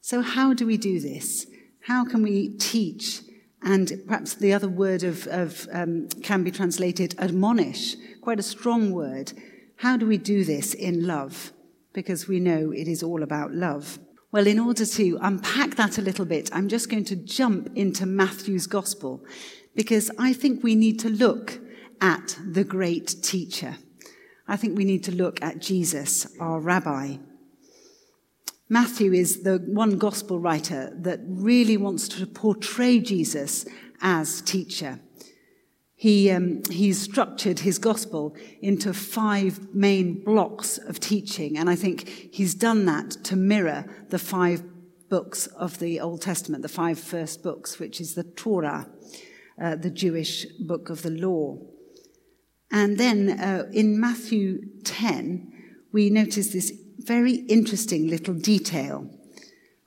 So, 0.00 0.22
how 0.22 0.54
do 0.54 0.64
we 0.64 0.76
do 0.76 1.00
this? 1.00 1.46
How 1.82 2.04
can 2.04 2.22
we 2.22 2.50
teach? 2.58 3.22
And 3.60 3.92
perhaps 4.06 4.34
the 4.34 4.52
other 4.52 4.68
word 4.68 5.02
of, 5.02 5.26
of 5.26 5.68
um, 5.72 6.08
can 6.22 6.44
be 6.44 6.52
translated 6.52 7.16
admonish, 7.18 7.96
quite 8.22 8.38
a 8.38 8.44
strong 8.44 8.92
word. 8.92 9.32
How 9.78 9.96
do 9.96 10.06
we 10.06 10.16
do 10.16 10.44
this 10.44 10.74
in 10.74 11.08
love? 11.08 11.52
Because 11.98 12.28
we 12.28 12.38
know 12.38 12.70
it 12.70 12.86
is 12.86 13.02
all 13.02 13.24
about 13.24 13.52
love. 13.52 13.98
Well, 14.30 14.46
in 14.46 14.60
order 14.60 14.86
to 14.86 15.18
unpack 15.20 15.74
that 15.74 15.98
a 15.98 16.00
little 16.00 16.24
bit, 16.24 16.48
I'm 16.52 16.68
just 16.68 16.88
going 16.88 17.02
to 17.06 17.16
jump 17.16 17.70
into 17.74 18.06
Matthew's 18.06 18.68
gospel 18.68 19.24
because 19.74 20.08
I 20.16 20.32
think 20.32 20.62
we 20.62 20.76
need 20.76 21.00
to 21.00 21.08
look 21.08 21.58
at 22.00 22.38
the 22.46 22.62
great 22.62 23.16
teacher. 23.20 23.78
I 24.46 24.56
think 24.56 24.78
we 24.78 24.84
need 24.84 25.02
to 25.04 25.12
look 25.12 25.42
at 25.42 25.58
Jesus, 25.58 26.28
our 26.38 26.60
rabbi. 26.60 27.16
Matthew 28.68 29.12
is 29.12 29.42
the 29.42 29.56
one 29.66 29.98
gospel 29.98 30.38
writer 30.38 30.92
that 31.00 31.18
really 31.26 31.76
wants 31.76 32.06
to 32.10 32.26
portray 32.26 33.00
Jesus 33.00 33.66
as 34.00 34.40
teacher. 34.42 35.00
He, 36.00 36.30
um, 36.30 36.62
he's 36.70 37.00
structured 37.00 37.58
his 37.58 37.78
gospel 37.78 38.36
into 38.62 38.94
five 38.94 39.74
main 39.74 40.22
blocks 40.22 40.78
of 40.78 41.00
teaching, 41.00 41.58
and 41.58 41.68
I 41.68 41.74
think 41.74 42.08
he's 42.08 42.54
done 42.54 42.86
that 42.86 43.10
to 43.24 43.34
mirror 43.34 43.84
the 44.08 44.18
five 44.20 44.62
books 45.08 45.48
of 45.48 45.80
the 45.80 45.98
Old 45.98 46.22
Testament, 46.22 46.62
the 46.62 46.68
five 46.68 47.00
first 47.00 47.42
books, 47.42 47.80
which 47.80 48.00
is 48.00 48.14
the 48.14 48.22
Torah, 48.22 48.88
uh, 49.60 49.74
the 49.74 49.90
Jewish 49.90 50.46
book 50.60 50.88
of 50.88 51.02
the 51.02 51.10
law. 51.10 51.58
And 52.70 52.96
then 52.96 53.30
uh, 53.40 53.64
in 53.72 53.98
Matthew 53.98 54.60
10, 54.84 55.52
we 55.90 56.10
notice 56.10 56.52
this 56.52 56.72
very 56.98 57.34
interesting 57.48 58.06
little 58.06 58.34
detail. 58.34 59.10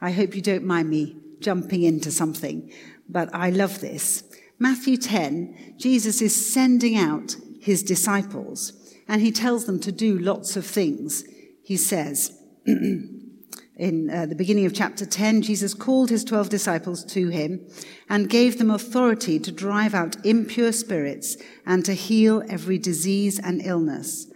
I 0.01 0.12
hope 0.12 0.36
you 0.36 0.41
don't 0.41 0.65
mind 0.65 0.89
me 0.89 1.15
jumping 1.39 1.84
into 1.84 2.12
something, 2.12 2.70
but 3.08 3.34
I 3.34 3.50
love 3.50 3.80
this. 3.80 4.24
Matthew 4.62 4.98
10, 4.98 5.74
Jesus 5.77 6.22
is 6.22 6.53
sending 6.53 6.96
out 6.96 7.36
his 7.60 7.82
disciples 7.82 8.94
and 9.08 9.20
he 9.20 9.32
tells 9.32 9.65
them 9.65 9.80
to 9.80 9.91
do 9.91 10.20
lots 10.20 10.56
of 10.56 10.68
things. 10.68 11.24
He 11.63 11.75
says, 11.75 12.39
in 12.68 14.12
uh, 14.13 14.27
the 14.27 14.36
beginning 14.36 14.68
of 14.68 14.75
chapter 14.75 15.03
10, 15.03 15.41
Jesus 15.41 15.74
called 15.74 16.12
his 16.12 16.24
12 16.24 16.50
disciples 16.50 17.03
to 17.06 17.30
him 17.30 17.68
and 18.08 18.30
gave 18.30 18.60
them 18.60 18.70
authority 18.70 19.39
to 19.39 19.51
drive 19.51 19.96
out 19.96 20.24
impure 20.24 20.72
spirits 20.72 21.38
and 21.65 21.84
to 21.84 21.96
heal 21.96 22.44
every 22.48 22.77
disease 22.77 23.39
and 23.39 23.65
illness. 23.65 24.27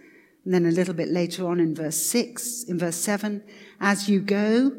And 0.44 0.52
then 0.52 0.66
a 0.66 0.72
little 0.72 0.94
bit 0.94 1.08
later 1.08 1.46
on 1.46 1.60
in 1.60 1.72
verse 1.72 1.98
6, 1.98 2.64
in 2.64 2.80
verse 2.80 2.96
7, 2.96 3.44
as 3.80 4.08
you 4.08 4.18
go, 4.18 4.72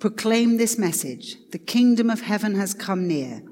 proclaim 0.00 0.56
this 0.56 0.76
message 0.76 1.36
the 1.52 1.58
kingdom 1.58 2.10
of 2.10 2.22
heaven 2.22 2.56
has 2.56 2.74
come 2.74 3.06
near 3.06 3.42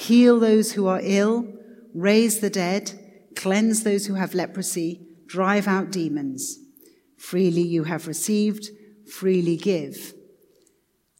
heal 0.00 0.40
those 0.40 0.72
who 0.72 0.86
are 0.86 1.00
ill, 1.02 1.46
raise 1.94 2.40
the 2.40 2.50
dead, 2.50 2.92
cleanse 3.36 3.82
those 3.82 4.06
who 4.06 4.14
have 4.14 4.34
leprosy, 4.34 5.06
drive 5.26 5.68
out 5.68 5.90
demons. 5.90 6.58
Freely 7.18 7.62
you 7.62 7.84
have 7.84 8.06
received, 8.06 8.68
freely 9.12 9.56
give. 9.56 10.14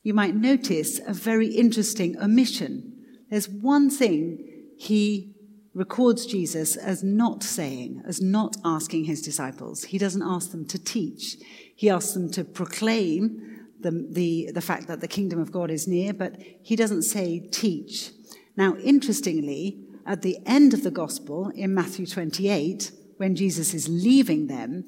You 0.03 0.15
might 0.15 0.35
notice 0.35 0.99
a 1.07 1.13
very 1.13 1.49
interesting 1.49 2.19
omission. 2.19 3.05
There's 3.29 3.49
one 3.49 3.91
thing 3.91 4.47
he 4.79 5.35
records 5.75 6.25
Jesus 6.25 6.75
as 6.75 7.05
not 7.05 7.43
saying, 7.43 8.03
as 8.07 8.21
not 8.21 8.57
asking 8.65 9.05
his 9.05 9.21
disciples. 9.21 9.85
He 9.85 9.99
doesn't 9.99 10.23
ask 10.23 10.53
them 10.53 10.67
to 10.69 10.83
teach. 10.83 11.37
He 11.77 11.91
asks 11.91 12.15
them 12.15 12.31
to 12.33 12.45
proclaim 12.45 13.69
the, 13.79 14.09
the, 14.11 14.51
the 14.55 14.61
fact 14.61 14.89
that 14.89 15.01
the 15.01 15.09
kingdom 15.09 15.39
of 15.39 15.53
God 15.53 15.71
is 15.71 15.87
near, 15.87 16.13
but 16.15 16.37
he 16.63 16.77
doesn't 16.77 17.03
say 17.03 17.41
teach. 17.41 18.13
Now, 18.61 18.77
interestingly, 18.77 19.79
at 20.05 20.21
the 20.21 20.37
end 20.45 20.75
of 20.75 20.83
the 20.83 20.91
gospel 20.91 21.51
in 21.55 21.73
Matthew 21.73 22.05
28, 22.05 22.93
when 23.17 23.35
Jesus 23.35 23.73
is 23.73 23.89
leaving 23.89 24.49
them, 24.49 24.85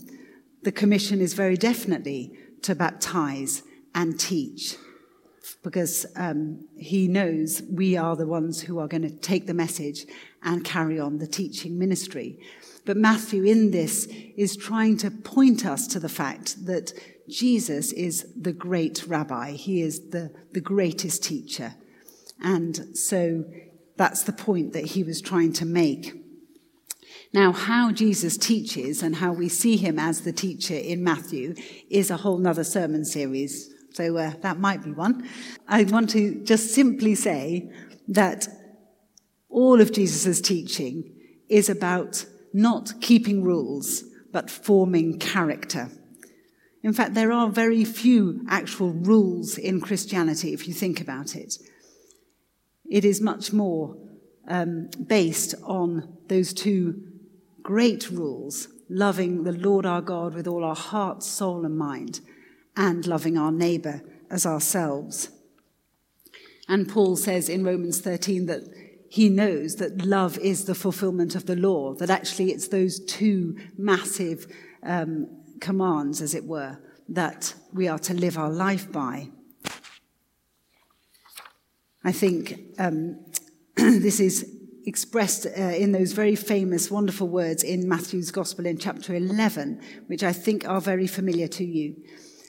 the 0.63 0.71
commission 0.71 1.23
is 1.23 1.33
very 1.33 1.57
definitely 1.57 2.39
to 2.61 2.75
baptize 2.75 3.63
and 3.95 4.21
teach 4.21 4.77
because 5.63 6.05
um, 6.17 6.69
he 6.77 7.09
knows 7.09 7.63
we 7.71 7.97
are 7.97 8.15
the 8.15 8.27
ones 8.27 8.61
who 8.61 8.79
are 8.79 8.89
going 8.89 9.09
to 9.09 9.17
take 9.31 9.47
the 9.47 9.55
message 9.55 10.05
and 10.43 10.67
carry 10.67 11.01
on 11.01 11.17
the 11.17 11.27
teaching 11.27 11.79
ministry. 11.79 12.39
But 12.85 12.99
Matthew, 12.99 13.45
in 13.45 13.71
this, 13.71 14.07
is 14.37 14.55
trying 14.55 14.99
to 14.99 15.11
point 15.11 15.65
us 15.65 15.87
to 15.87 15.99
the 15.99 16.11
fact 16.11 16.67
that 16.67 16.93
Jesus 17.27 17.91
is 17.93 18.35
the 18.39 18.53
great 18.53 19.07
rabbi. 19.07 19.53
He 19.53 19.81
is 19.81 20.11
the, 20.11 20.31
the 20.53 20.61
greatest 20.61 21.25
teacher. 21.25 21.77
And 22.43 22.97
so 22.97 23.45
that's 23.97 24.25
the 24.25 24.33
point 24.33 24.73
that 24.73 24.85
he 24.85 25.05
was 25.05 25.21
trying 25.21 25.53
to 25.55 25.65
make. 25.65 26.13
Now, 27.33 27.53
how 27.53 27.93
Jesus 27.93 28.37
teaches 28.37 29.03
and 29.03 29.17
how 29.17 29.33
we 29.33 29.49
see 29.49 29.77
him 29.77 29.99
as 29.99 30.21
the 30.21 30.33
teacher 30.33 30.75
in 30.75 31.03
Matthew 31.03 31.55
is 31.89 32.11
a 32.11 32.19
whole 32.19 32.39
nother 32.39 32.65
sermon 32.65 33.05
series. 33.05 33.71
So 33.95 34.17
uh, 34.17 34.33
that 34.41 34.59
might 34.59 34.83
be 34.83 34.93
one. 34.93 35.29
I 35.67 35.85
want 35.85 36.11
to 36.11 36.43
just 36.45 36.75
simply 36.75 37.15
say 37.15 37.71
that 38.09 38.49
all 39.49 39.81
of 39.81 39.93
Jesus' 39.93 40.41
teaching 40.41 41.13
is 41.49 41.69
about 41.69 42.25
not 42.53 43.01
keeping 43.01 43.43
rules, 43.43 44.05
but 44.33 44.51
forming 44.51 45.19
character. 45.19 45.91
In 46.83 46.93
fact, 46.93 47.15
there 47.15 47.33
are 47.33 47.49
very 47.49 47.85
few 47.85 48.45
actual 48.49 48.93
rules 48.93 49.57
in 49.57 49.81
Christianity 49.81 50.53
if 50.53 50.67
you 50.67 50.75
think 50.75 51.01
about 51.01 51.37
it. 51.37 51.55
It 52.93 53.07
is 53.07 53.23
much 53.23 53.55
more 53.55 53.97
um, 54.47 54.91
based 55.07 55.55
on 55.63 56.19
those 56.29 56.53
two 56.53 57.03
great 57.63 58.11
rules 58.11 58.69
loving 58.91 59.45
the 59.45 59.53
Lord 59.53 59.87
our 59.87 60.03
God 60.03 60.35
with 60.35 60.47
all 60.47 60.63
our 60.63 60.77
heart, 60.77 61.23
soul, 61.23 61.65
and 61.65 61.79
mind, 61.79 62.21
and 62.77 63.07
loving 63.07 63.39
our 63.39 63.51
neighbor 63.51 64.03
as 64.31 64.45
ourselves. 64.45 65.31
And 66.69 66.87
Paul 66.87 67.17
says 67.17 67.49
in 67.49 67.65
Romans 67.65 68.03
13 68.03 68.45
that 68.45 68.65
he 69.09 69.31
knows 69.31 69.77
that 69.77 70.05
love 70.05 70.37
is 70.37 70.67
the 70.67 70.75
fulfillment 70.75 71.35
of 71.35 71.47
the 71.47 71.57
law, 71.57 71.95
that 71.95 72.11
actually 72.11 72.51
it's 72.51 72.69
those 72.69 73.01
two 73.07 73.57
massive 73.79 74.47
um, 74.83 75.29
commands, 75.63 76.21
as 76.21 76.35
it 76.35 76.45
were, 76.45 76.79
that 77.09 77.55
we 77.73 77.89
are 77.89 78.01
to 78.01 78.13
live 78.13 78.37
our 78.37 78.51
life 78.51 78.93
by. 78.93 79.31
I 82.05 82.13
think 82.13 82.61
um, 82.79 83.19
this 83.77 84.21
is 84.21 84.51
expressed 84.85 85.47
uh, 85.47 85.61
in 85.61 85.93
those 85.93 86.13
very 86.13 86.35
famous, 86.35 86.91
wonderful 86.91 87.29
words 87.29 87.63
in 87.63 87.89
Matthew's 87.89 88.31
Gospel 88.31 88.67
in 88.67 88.79
chapter 88.79 89.15
11, 89.15 89.81
which 90.09 90.23
I 90.23 90.33
think 90.33 90.69
are 90.69 90.81
very 90.81 91.07
familiar 91.07 91.49
to 91.49 91.65
you. 91.65 91.97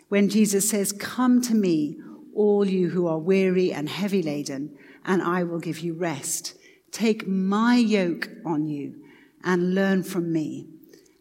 When 0.09 0.29
Jesus 0.29 0.69
says, 0.69 0.91
Come 0.91 1.41
to 1.43 1.53
me, 1.53 1.97
all 2.33 2.65
you 2.65 2.89
who 2.89 3.07
are 3.07 3.19
weary 3.19 3.71
and 3.71 3.87
heavy 3.87 4.23
laden, 4.23 4.75
and 5.05 5.21
I 5.21 5.43
will 5.43 5.59
give 5.59 5.79
you 5.79 5.93
rest. 5.93 6.55
Take 6.91 7.27
my 7.27 7.75
yoke 7.75 8.29
on 8.45 8.67
you 8.67 8.95
and 9.43 9.75
learn 9.75 10.03
from 10.03 10.31
me. 10.31 10.67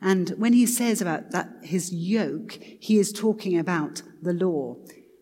And 0.00 0.30
when 0.30 0.52
he 0.52 0.66
says 0.66 1.00
about 1.00 1.30
that, 1.30 1.48
his 1.62 1.92
yoke, 1.92 2.58
he 2.80 2.98
is 2.98 3.12
talking 3.12 3.58
about 3.58 4.02
the 4.20 4.32
law. 4.32 4.76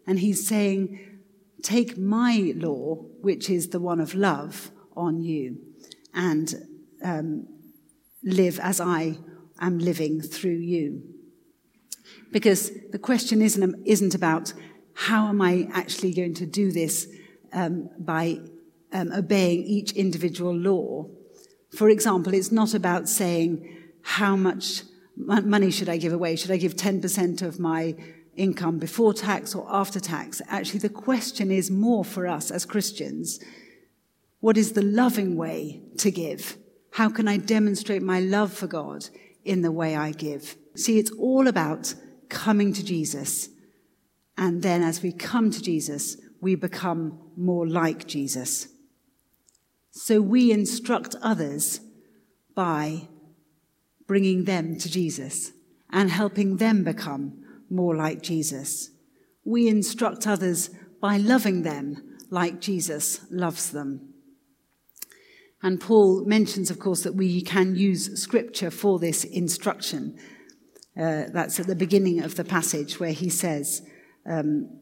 And 0.06 0.18
he's 0.18 0.46
saying, 0.46 1.09
Take 1.62 1.98
my 1.98 2.52
law, 2.56 2.96
which 3.20 3.50
is 3.50 3.68
the 3.68 3.80
one 3.80 4.00
of 4.00 4.14
love, 4.14 4.70
on 4.96 5.20
you 5.20 5.58
and 6.14 6.54
um, 7.02 7.46
live 8.22 8.58
as 8.60 8.80
I 8.80 9.18
am 9.60 9.78
living 9.78 10.20
through 10.20 10.58
you. 10.58 11.02
Because 12.32 12.70
the 12.90 12.98
question 12.98 13.42
isn't, 13.42 13.86
isn't 13.86 14.14
about 14.14 14.52
how 14.94 15.28
am 15.28 15.40
I 15.40 15.68
actually 15.72 16.12
going 16.12 16.34
to 16.34 16.46
do 16.46 16.70
this 16.72 17.08
um, 17.52 17.88
by 17.98 18.40
um, 18.92 19.12
obeying 19.12 19.62
each 19.62 19.92
individual 19.92 20.54
law. 20.54 21.06
For 21.76 21.88
example, 21.88 22.34
it's 22.34 22.52
not 22.52 22.74
about 22.74 23.08
saying 23.08 23.78
how 24.02 24.36
much 24.36 24.82
money 25.16 25.70
should 25.70 25.88
I 25.88 25.96
give 25.96 26.12
away? 26.12 26.36
Should 26.36 26.50
I 26.50 26.56
give 26.56 26.74
10% 26.74 27.42
of 27.42 27.60
my 27.60 27.94
income 28.36 28.78
before 28.78 29.12
tax 29.12 29.54
or 29.54 29.66
after 29.68 30.00
tax. 30.00 30.40
Actually, 30.48 30.80
the 30.80 30.88
question 30.88 31.50
is 31.50 31.70
more 31.70 32.04
for 32.04 32.26
us 32.26 32.50
as 32.50 32.64
Christians 32.64 33.40
what 34.40 34.56
is 34.56 34.72
the 34.72 34.82
loving 34.82 35.36
way 35.36 35.82
to 35.98 36.10
give? 36.10 36.56
How 36.92 37.10
can 37.10 37.28
I 37.28 37.36
demonstrate 37.36 38.02
my 38.02 38.20
love 38.20 38.52
for 38.52 38.66
God 38.66 39.08
in 39.44 39.62
the 39.62 39.70
way 39.70 39.94
I 39.94 40.12
give? 40.12 40.56
See, 40.74 40.98
it's 40.98 41.10
all 41.12 41.46
about 41.46 41.94
coming 42.28 42.72
to 42.72 42.84
Jesus. 42.84 43.50
And 44.36 44.62
then 44.62 44.82
as 44.82 45.02
we 45.02 45.12
come 45.12 45.50
to 45.50 45.62
Jesus, 45.62 46.16
we 46.40 46.54
become 46.54 47.20
more 47.36 47.68
like 47.68 48.06
Jesus. 48.06 48.68
So 49.90 50.22
we 50.22 50.50
instruct 50.50 51.14
others 51.22 51.80
by 52.54 53.08
bringing 54.06 54.44
them 54.44 54.78
to 54.78 54.90
Jesus 54.90 55.52
and 55.90 56.10
helping 56.10 56.56
them 56.56 56.82
become 56.82 57.44
more 57.70 57.96
like 57.96 58.22
Jesus. 58.22 58.90
We 59.44 59.68
instruct 59.68 60.26
others 60.26 60.70
by 61.00 61.16
loving 61.16 61.62
them 61.62 62.18
like 62.30 62.60
Jesus 62.60 63.20
loves 63.30 63.70
them. 63.70 64.10
And 65.62 65.80
Paul 65.80 66.24
mentions, 66.24 66.70
of 66.70 66.78
course, 66.78 67.02
that 67.02 67.14
we 67.14 67.42
can 67.42 67.76
use 67.76 68.20
scripture 68.20 68.70
for 68.70 68.98
this 68.98 69.24
instruction. 69.24 70.18
Uh, 70.98 71.24
that's 71.32 71.60
at 71.60 71.66
the 71.66 71.76
beginning 71.76 72.22
of 72.22 72.36
the 72.36 72.44
passage 72.44 72.98
where 72.98 73.12
he 73.12 73.28
says, 73.28 73.82
um, 74.26 74.80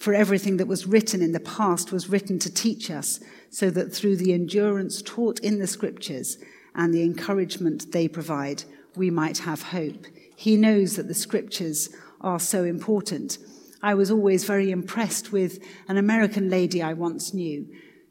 For 0.00 0.12
everything 0.12 0.56
that 0.56 0.66
was 0.66 0.86
written 0.86 1.22
in 1.22 1.32
the 1.32 1.40
past 1.40 1.92
was 1.92 2.08
written 2.08 2.38
to 2.40 2.52
teach 2.52 2.90
us, 2.90 3.20
so 3.50 3.70
that 3.70 3.92
through 3.94 4.16
the 4.16 4.32
endurance 4.32 5.02
taught 5.02 5.38
in 5.40 5.58
the 5.58 5.66
scriptures 5.66 6.38
and 6.74 6.92
the 6.92 7.02
encouragement 7.02 7.92
they 7.92 8.08
provide, 8.08 8.64
we 8.96 9.10
might 9.10 9.38
have 9.38 9.62
hope. 9.62 10.06
He 10.36 10.56
knows 10.56 10.96
that 10.96 11.08
the 11.08 11.14
scriptures 11.14 11.90
are 12.20 12.40
so 12.40 12.64
important. 12.64 13.38
I 13.82 13.94
was 13.94 14.10
always 14.10 14.44
very 14.44 14.70
impressed 14.70 15.32
with 15.32 15.58
an 15.88 15.96
American 15.96 16.50
lady 16.50 16.82
I 16.82 16.92
once 16.92 17.32
knew 17.32 17.66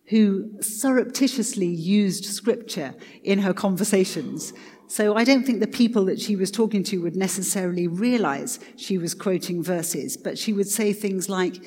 who 0.10 0.60
surreptitiously 0.60 1.68
used 1.68 2.26
scripture 2.26 2.96
in 3.24 3.40
her 3.40 3.54
conversations. 3.54 4.54
So 4.88 5.16
I 5.16 5.24
don't 5.24 5.46
think 5.46 5.60
the 5.60 5.68
people 5.68 6.06
that 6.06 6.20
she 6.20 6.36
was 6.36 6.50
talking 6.50 6.84
to 6.86 6.98
would 7.04 7.16
necessarily 7.16 7.88
realize 7.88 8.60
she 8.76 8.98
was 8.98 9.14
quoting 9.14 9.62
verses, 9.62 10.18
but 10.18 10.40
she 10.40 10.52
would 10.52 10.68
say 10.68 10.94
things 10.94 11.30
like, 11.30 11.58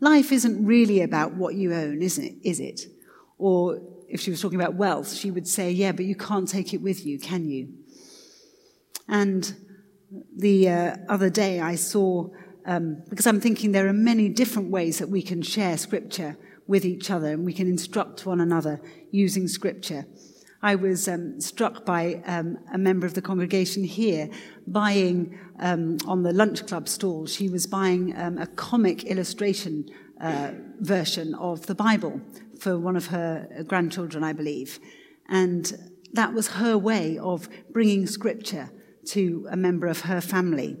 Life 0.00 0.32
isn't 0.32 0.66
really 0.66 1.00
about 1.00 1.34
what 1.34 1.54
you 1.54 1.72
own, 1.72 2.02
isn't 2.02 2.24
it? 2.24 2.34
Is 2.42 2.58
it? 2.58 2.80
Or 3.38 3.80
if 4.08 4.20
she 4.20 4.30
was 4.30 4.40
talking 4.40 4.60
about 4.60 4.74
wealth, 4.74 5.12
she 5.12 5.30
would 5.30 5.46
say, 5.46 5.70
Yeah, 5.70 5.92
but 5.92 6.04
you 6.04 6.16
can't 6.16 6.48
take 6.48 6.74
it 6.74 6.82
with 6.82 7.06
you, 7.06 7.20
can 7.20 7.48
you? 7.48 7.68
And 9.08 9.54
the 10.36 10.68
uh, 10.68 10.96
other 11.08 11.30
day 11.30 11.60
I 11.60 11.74
saw, 11.74 12.28
um, 12.66 13.02
because 13.08 13.26
I'm 13.26 13.40
thinking 13.40 13.72
there 13.72 13.88
are 13.88 13.92
many 13.92 14.28
different 14.28 14.70
ways 14.70 14.98
that 14.98 15.08
we 15.08 15.22
can 15.22 15.42
share 15.42 15.76
scripture 15.76 16.36
with 16.66 16.84
each 16.84 17.10
other 17.10 17.32
and 17.32 17.44
we 17.44 17.52
can 17.52 17.68
instruct 17.68 18.24
one 18.24 18.40
another 18.40 18.80
using 19.10 19.48
scripture. 19.48 20.06
I 20.62 20.76
was 20.76 21.08
um, 21.08 21.40
struck 21.42 21.84
by 21.84 22.22
um, 22.26 22.58
a 22.72 22.78
member 22.78 23.06
of 23.06 23.12
the 23.12 23.20
congregation 23.20 23.84
here 23.84 24.30
buying 24.66 25.38
um, 25.60 25.98
on 26.06 26.22
the 26.22 26.32
lunch 26.32 26.66
club 26.66 26.88
stall, 26.88 27.26
she 27.26 27.48
was 27.48 27.66
buying 27.66 28.16
um, 28.16 28.38
a 28.38 28.46
comic 28.46 29.04
illustration 29.04 29.84
uh, 30.20 30.52
version 30.80 31.34
of 31.34 31.66
the 31.66 31.74
Bible 31.74 32.20
for 32.58 32.78
one 32.78 32.96
of 32.96 33.08
her 33.08 33.64
grandchildren, 33.66 34.24
I 34.24 34.32
believe. 34.32 34.80
And 35.28 35.70
that 36.12 36.32
was 36.32 36.48
her 36.48 36.78
way 36.78 37.18
of 37.18 37.48
bringing 37.70 38.06
scripture 38.06 38.70
to 39.08 39.46
a 39.50 39.56
member 39.56 39.86
of 39.86 40.02
her 40.02 40.20
family. 40.20 40.76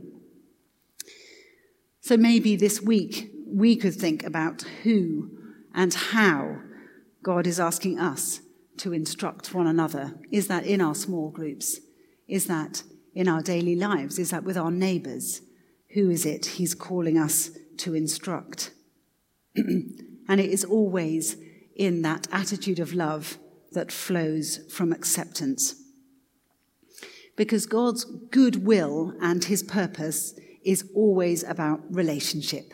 So 2.00 2.16
maybe 2.16 2.56
this 2.56 2.80
week 2.82 3.30
we 3.46 3.76
could 3.76 3.94
think 3.94 4.24
about 4.24 4.62
who 4.82 5.30
and 5.74 5.92
how 5.94 6.58
God 7.22 7.46
is 7.46 7.58
asking 7.58 7.98
us 7.98 8.40
to 8.78 8.92
instruct 8.92 9.54
one 9.54 9.66
another. 9.66 10.14
Is 10.30 10.48
that 10.48 10.66
in 10.66 10.80
our 10.80 10.94
small 10.94 11.30
groups? 11.30 11.80
Is 12.28 12.46
that 12.46 12.82
in 13.14 13.28
our 13.28 13.42
daily 13.42 13.76
lives? 13.76 14.18
Is 14.18 14.30
that 14.30 14.44
with 14.44 14.56
our 14.56 14.70
neighbors? 14.70 15.40
Who 15.94 16.10
is 16.10 16.26
it 16.26 16.46
He's 16.46 16.74
calling 16.74 17.18
us 17.18 17.50
to 17.78 17.94
instruct? 17.94 18.72
and 19.56 20.40
it 20.40 20.50
is 20.50 20.64
always 20.64 21.36
in 21.76 22.02
that 22.02 22.26
attitude 22.32 22.80
of 22.80 22.92
love 22.92 23.38
that 23.72 23.92
flows 23.92 24.60
from 24.72 24.92
acceptance. 24.92 25.74
Because 27.36 27.66
God's 27.66 28.04
good 28.04 28.64
will 28.64 29.14
and 29.20 29.44
his 29.44 29.62
purpose 29.62 30.34
is 30.64 30.88
always 30.94 31.42
about 31.42 31.80
relationship. 31.90 32.72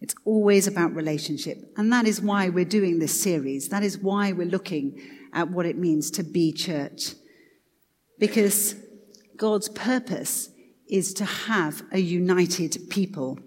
It's 0.00 0.14
always 0.24 0.66
about 0.66 0.94
relationship. 0.94 1.58
And 1.76 1.92
that 1.92 2.06
is 2.06 2.20
why 2.20 2.48
we're 2.48 2.64
doing 2.64 2.98
this 2.98 3.20
series. 3.20 3.68
That 3.68 3.82
is 3.82 3.98
why 3.98 4.32
we're 4.32 4.46
looking 4.46 5.00
at 5.32 5.50
what 5.50 5.66
it 5.66 5.76
means 5.76 6.10
to 6.12 6.22
be 6.22 6.52
church. 6.52 7.14
Because 8.18 8.74
God's 9.36 9.68
purpose 9.68 10.50
is 10.88 11.14
to 11.14 11.24
have 11.24 11.82
a 11.92 11.98
united 11.98 12.76
people. 12.90 13.38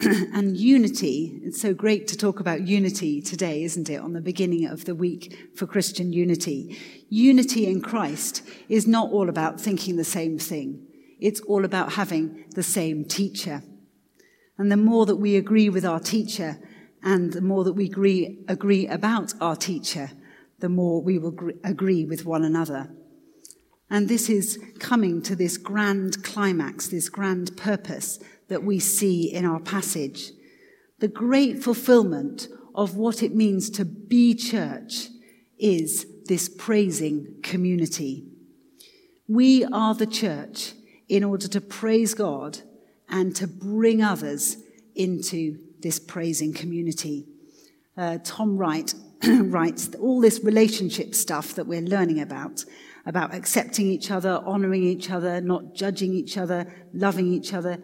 and 0.32 0.56
unity, 0.56 1.40
it's 1.42 1.60
so 1.60 1.74
great 1.74 2.06
to 2.06 2.16
talk 2.16 2.38
about 2.38 2.68
unity 2.68 3.20
today, 3.20 3.64
isn't 3.64 3.90
it, 3.90 4.00
on 4.00 4.12
the 4.12 4.20
beginning 4.20 4.64
of 4.64 4.84
the 4.84 4.94
week 4.94 5.50
for 5.56 5.66
Christian 5.66 6.12
unity. 6.12 6.78
Unity 7.08 7.66
in 7.66 7.80
Christ 7.80 8.42
is 8.68 8.86
not 8.86 9.10
all 9.10 9.28
about 9.28 9.60
thinking 9.60 9.96
the 9.96 10.04
same 10.04 10.38
thing, 10.38 10.86
it's 11.18 11.40
all 11.40 11.64
about 11.64 11.94
having 11.94 12.44
the 12.54 12.62
same 12.62 13.04
teacher. 13.04 13.64
And 14.56 14.70
the 14.70 14.76
more 14.76 15.04
that 15.04 15.16
we 15.16 15.34
agree 15.34 15.68
with 15.68 15.84
our 15.84 16.00
teacher 16.00 16.58
and 17.02 17.32
the 17.32 17.40
more 17.40 17.64
that 17.64 17.72
we 17.72 17.86
agree, 17.86 18.44
agree 18.46 18.86
about 18.86 19.34
our 19.40 19.56
teacher, 19.56 20.12
the 20.60 20.68
more 20.68 21.02
we 21.02 21.18
will 21.18 21.36
agree 21.64 22.04
with 22.04 22.24
one 22.24 22.44
another. 22.44 22.88
And 23.90 24.08
this 24.08 24.28
is 24.28 24.60
coming 24.78 25.22
to 25.22 25.34
this 25.34 25.56
grand 25.56 26.22
climax, 26.22 26.86
this 26.86 27.08
grand 27.08 27.56
purpose 27.56 28.20
that 28.48 28.64
we 28.64 28.78
see 28.78 29.32
in 29.32 29.44
our 29.44 29.60
passage. 29.60 30.32
The 30.98 31.08
great 31.08 31.62
fulfillment 31.62 32.48
of 32.74 32.96
what 32.96 33.22
it 33.22 33.34
means 33.34 33.70
to 33.70 33.84
be 33.84 34.34
church 34.34 35.08
is 35.58 36.06
this 36.26 36.48
praising 36.48 37.36
community. 37.42 38.26
We 39.26 39.64
are 39.64 39.94
the 39.94 40.06
church 40.06 40.72
in 41.08 41.24
order 41.24 41.48
to 41.48 41.60
praise 41.60 42.14
God 42.14 42.60
and 43.08 43.34
to 43.36 43.46
bring 43.46 44.02
others 44.02 44.58
into 44.94 45.58
this 45.80 45.98
praising 45.98 46.52
community. 46.52 47.26
Uh, 47.96 48.18
Tom 48.22 48.56
Wright 48.56 48.92
writes 49.26 49.90
all 50.00 50.20
this 50.20 50.40
relationship 50.44 51.14
stuff 51.14 51.54
that 51.54 51.66
we're 51.66 51.80
learning 51.80 52.20
about, 52.20 52.64
about 53.06 53.34
accepting 53.34 53.86
each 53.86 54.10
other, 54.10 54.42
honoring 54.44 54.84
each 54.84 55.10
other, 55.10 55.40
not 55.40 55.74
judging 55.74 56.12
each 56.12 56.36
other, 56.36 56.72
loving 56.92 57.32
each 57.32 57.52
other. 57.54 57.78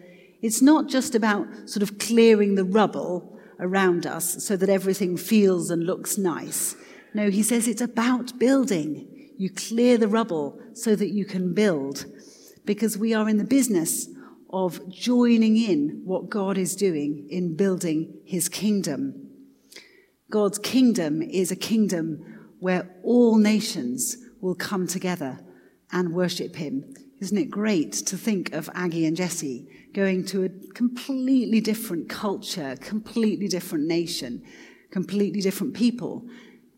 It's 0.44 0.60
not 0.60 0.88
just 0.88 1.14
about 1.14 1.70
sort 1.70 1.82
of 1.82 1.98
clearing 1.98 2.54
the 2.54 2.66
rubble 2.66 3.40
around 3.58 4.04
us 4.04 4.44
so 4.44 4.58
that 4.58 4.68
everything 4.68 5.16
feels 5.16 5.70
and 5.70 5.86
looks 5.86 6.18
nice. 6.18 6.76
No, 7.14 7.30
he 7.30 7.42
says 7.42 7.66
it's 7.66 7.80
about 7.80 8.38
building. 8.38 9.30
You 9.38 9.48
clear 9.48 9.96
the 9.96 10.06
rubble 10.06 10.60
so 10.74 10.94
that 10.96 11.08
you 11.08 11.24
can 11.24 11.54
build. 11.54 12.04
Because 12.66 12.98
we 12.98 13.14
are 13.14 13.26
in 13.26 13.38
the 13.38 13.44
business 13.44 14.06
of 14.50 14.86
joining 14.90 15.56
in 15.56 16.02
what 16.04 16.28
God 16.28 16.58
is 16.58 16.76
doing 16.76 17.26
in 17.30 17.56
building 17.56 18.20
his 18.26 18.50
kingdom. 18.50 19.30
God's 20.30 20.58
kingdom 20.58 21.22
is 21.22 21.50
a 21.52 21.56
kingdom 21.56 22.50
where 22.60 22.94
all 23.02 23.38
nations 23.38 24.18
will 24.42 24.54
come 24.54 24.86
together 24.86 25.40
and 25.90 26.12
worship 26.12 26.56
him. 26.56 26.92
Isn't 27.20 27.38
it 27.38 27.50
great 27.50 27.92
to 27.92 28.16
think 28.16 28.52
of 28.52 28.68
Aggie 28.74 29.06
and 29.06 29.16
Jesse 29.16 29.66
going 29.92 30.24
to 30.26 30.44
a 30.44 30.48
completely 30.74 31.60
different 31.60 32.08
culture, 32.08 32.76
completely 32.80 33.48
different 33.48 33.86
nation, 33.86 34.42
completely 34.90 35.40
different 35.40 35.74
people, 35.74 36.26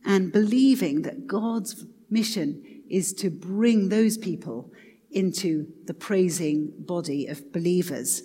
and 0.05 0.33
believing 0.33 1.03
that 1.03 1.27
God's 1.27 1.85
mission 2.11 2.83
is 2.89 3.13
to 3.15 3.31
bring 3.31 3.89
those 3.89 4.17
people 4.19 4.71
into 5.11 5.67
the 5.87 5.95
praising 5.95 6.73
body 6.79 7.27
of 7.27 7.53
believers. 7.53 8.23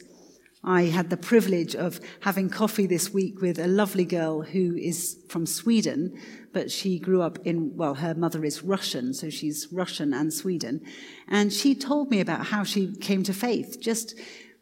I 0.63 0.83
had 0.83 1.09
the 1.09 1.17
privilege 1.17 1.75
of 1.75 1.99
having 2.19 2.49
coffee 2.49 2.85
this 2.85 3.11
week 3.11 3.41
with 3.41 3.57
a 3.57 3.67
lovely 3.67 4.05
girl 4.05 4.41
who 4.41 4.75
is 4.75 5.17
from 5.27 5.47
Sweden, 5.47 6.19
but 6.53 6.69
she 6.69 6.99
grew 6.99 7.21
up 7.23 7.39
in, 7.45 7.75
well, 7.75 7.95
her 7.95 8.13
mother 8.13 8.45
is 8.45 8.61
Russian, 8.61 9.13
so 9.13 9.29
she's 9.29 9.67
Russian 9.71 10.13
and 10.13 10.31
Sweden. 10.31 10.81
And 11.27 11.51
she 11.51 11.73
told 11.73 12.11
me 12.11 12.19
about 12.19 12.45
how 12.47 12.63
she 12.63 12.93
came 12.95 13.23
to 13.23 13.33
faith, 13.33 13.79
just 13.81 14.13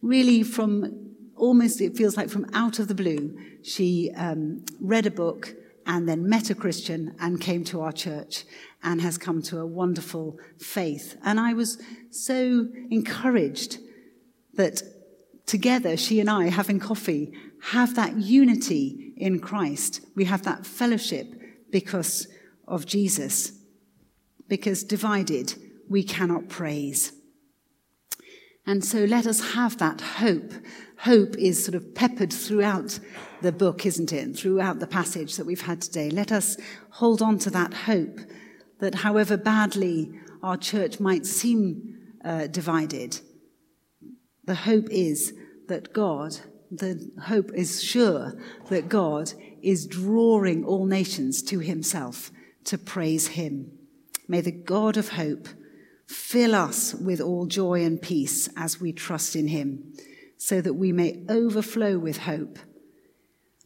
really 0.01 0.41
from 0.41 1.15
almost, 1.35 1.81
it 1.81 1.97
feels 1.97 2.15
like 2.15 2.29
from 2.29 2.49
out 2.53 2.79
of 2.79 2.87
the 2.87 2.95
blue. 2.95 3.37
She 3.61 4.11
um, 4.15 4.63
read 4.79 5.05
a 5.05 5.11
book 5.11 5.53
and 5.85 6.07
then 6.07 6.29
met 6.29 6.49
a 6.49 6.55
Christian 6.55 7.15
and 7.19 7.41
came 7.41 7.65
to 7.65 7.81
our 7.81 7.91
church 7.91 8.45
and 8.83 9.01
has 9.01 9.17
come 9.17 9.41
to 9.41 9.59
a 9.59 9.65
wonderful 9.65 10.37
faith. 10.59 11.17
And 11.25 11.39
I 11.39 11.53
was 11.53 11.81
so 12.09 12.69
encouraged 12.89 13.79
that 14.53 14.81
together, 15.49 15.97
she 15.97 16.19
and 16.19 16.29
I, 16.29 16.49
having 16.49 16.79
coffee, 16.79 17.33
have 17.61 17.95
that 17.95 18.17
unity 18.17 19.13
in 19.17 19.39
Christ. 19.39 20.01
We 20.15 20.25
have 20.25 20.43
that 20.43 20.65
fellowship 20.65 21.27
because 21.71 22.27
of 22.67 22.85
Jesus. 22.85 23.51
Because 24.47 24.83
divided, 24.83 25.55
we 25.89 26.03
cannot 26.03 26.49
praise. 26.49 27.13
And 28.65 28.85
so 28.85 29.05
let 29.05 29.25
us 29.25 29.53
have 29.53 29.79
that 29.79 30.01
hope. 30.01 30.53
Hope 30.99 31.35
is 31.37 31.63
sort 31.63 31.75
of 31.75 31.95
peppered 31.95 32.31
throughout 32.31 32.99
the 33.41 33.51
book, 33.51 33.85
isn't 33.85 34.13
it? 34.13 34.37
Throughout 34.37 34.79
the 34.79 34.87
passage 34.87 35.37
that 35.37 35.45
we've 35.45 35.61
had 35.61 35.81
today. 35.81 36.11
Let 36.11 36.31
us 36.31 36.57
hold 36.91 37.21
on 37.21 37.39
to 37.39 37.49
that 37.49 37.73
hope 37.73 38.19
that 38.79 38.95
however 38.95 39.37
badly 39.37 40.11
our 40.43 40.57
church 40.57 40.99
might 40.99 41.25
seem 41.25 41.97
uh, 42.23 42.47
divided, 42.47 43.19
the 44.45 44.55
hope 44.55 44.87
is 44.89 45.33
that 45.69 45.93
God, 45.93 46.37
the 46.69 47.09
hope 47.23 47.51
is 47.55 47.81
sure 47.81 48.33
that 48.69 48.89
God 48.89 49.33
is 49.63 49.87
drawing 49.87 50.63
all 50.63 50.85
nations 50.85 51.41
to 51.43 51.59
himself 51.59 52.31
to 52.65 52.77
praise 52.77 53.29
him. 53.29 53.71
May 54.27 54.41
the 54.41 54.51
God 54.51 54.97
of 54.97 55.09
hope 55.09 55.47
Fill 56.09 56.55
us 56.55 56.95
with 56.95 57.21
all 57.21 57.45
joy 57.45 57.85
and 57.85 58.01
peace 58.01 58.49
as 58.57 58.81
we 58.81 58.91
trust 58.91 59.35
in 59.35 59.47
him, 59.47 59.93
so 60.37 60.59
that 60.59 60.73
we 60.73 60.91
may 60.91 61.23
overflow 61.29 61.99
with 61.99 62.17
hope 62.17 62.57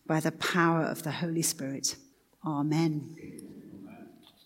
by 0.05 0.19
the 0.19 0.33
power 0.33 0.83
of 0.83 1.03
the 1.03 1.11
Holy 1.11 1.41
Spirit. 1.41 1.95
Amen. 2.45 3.42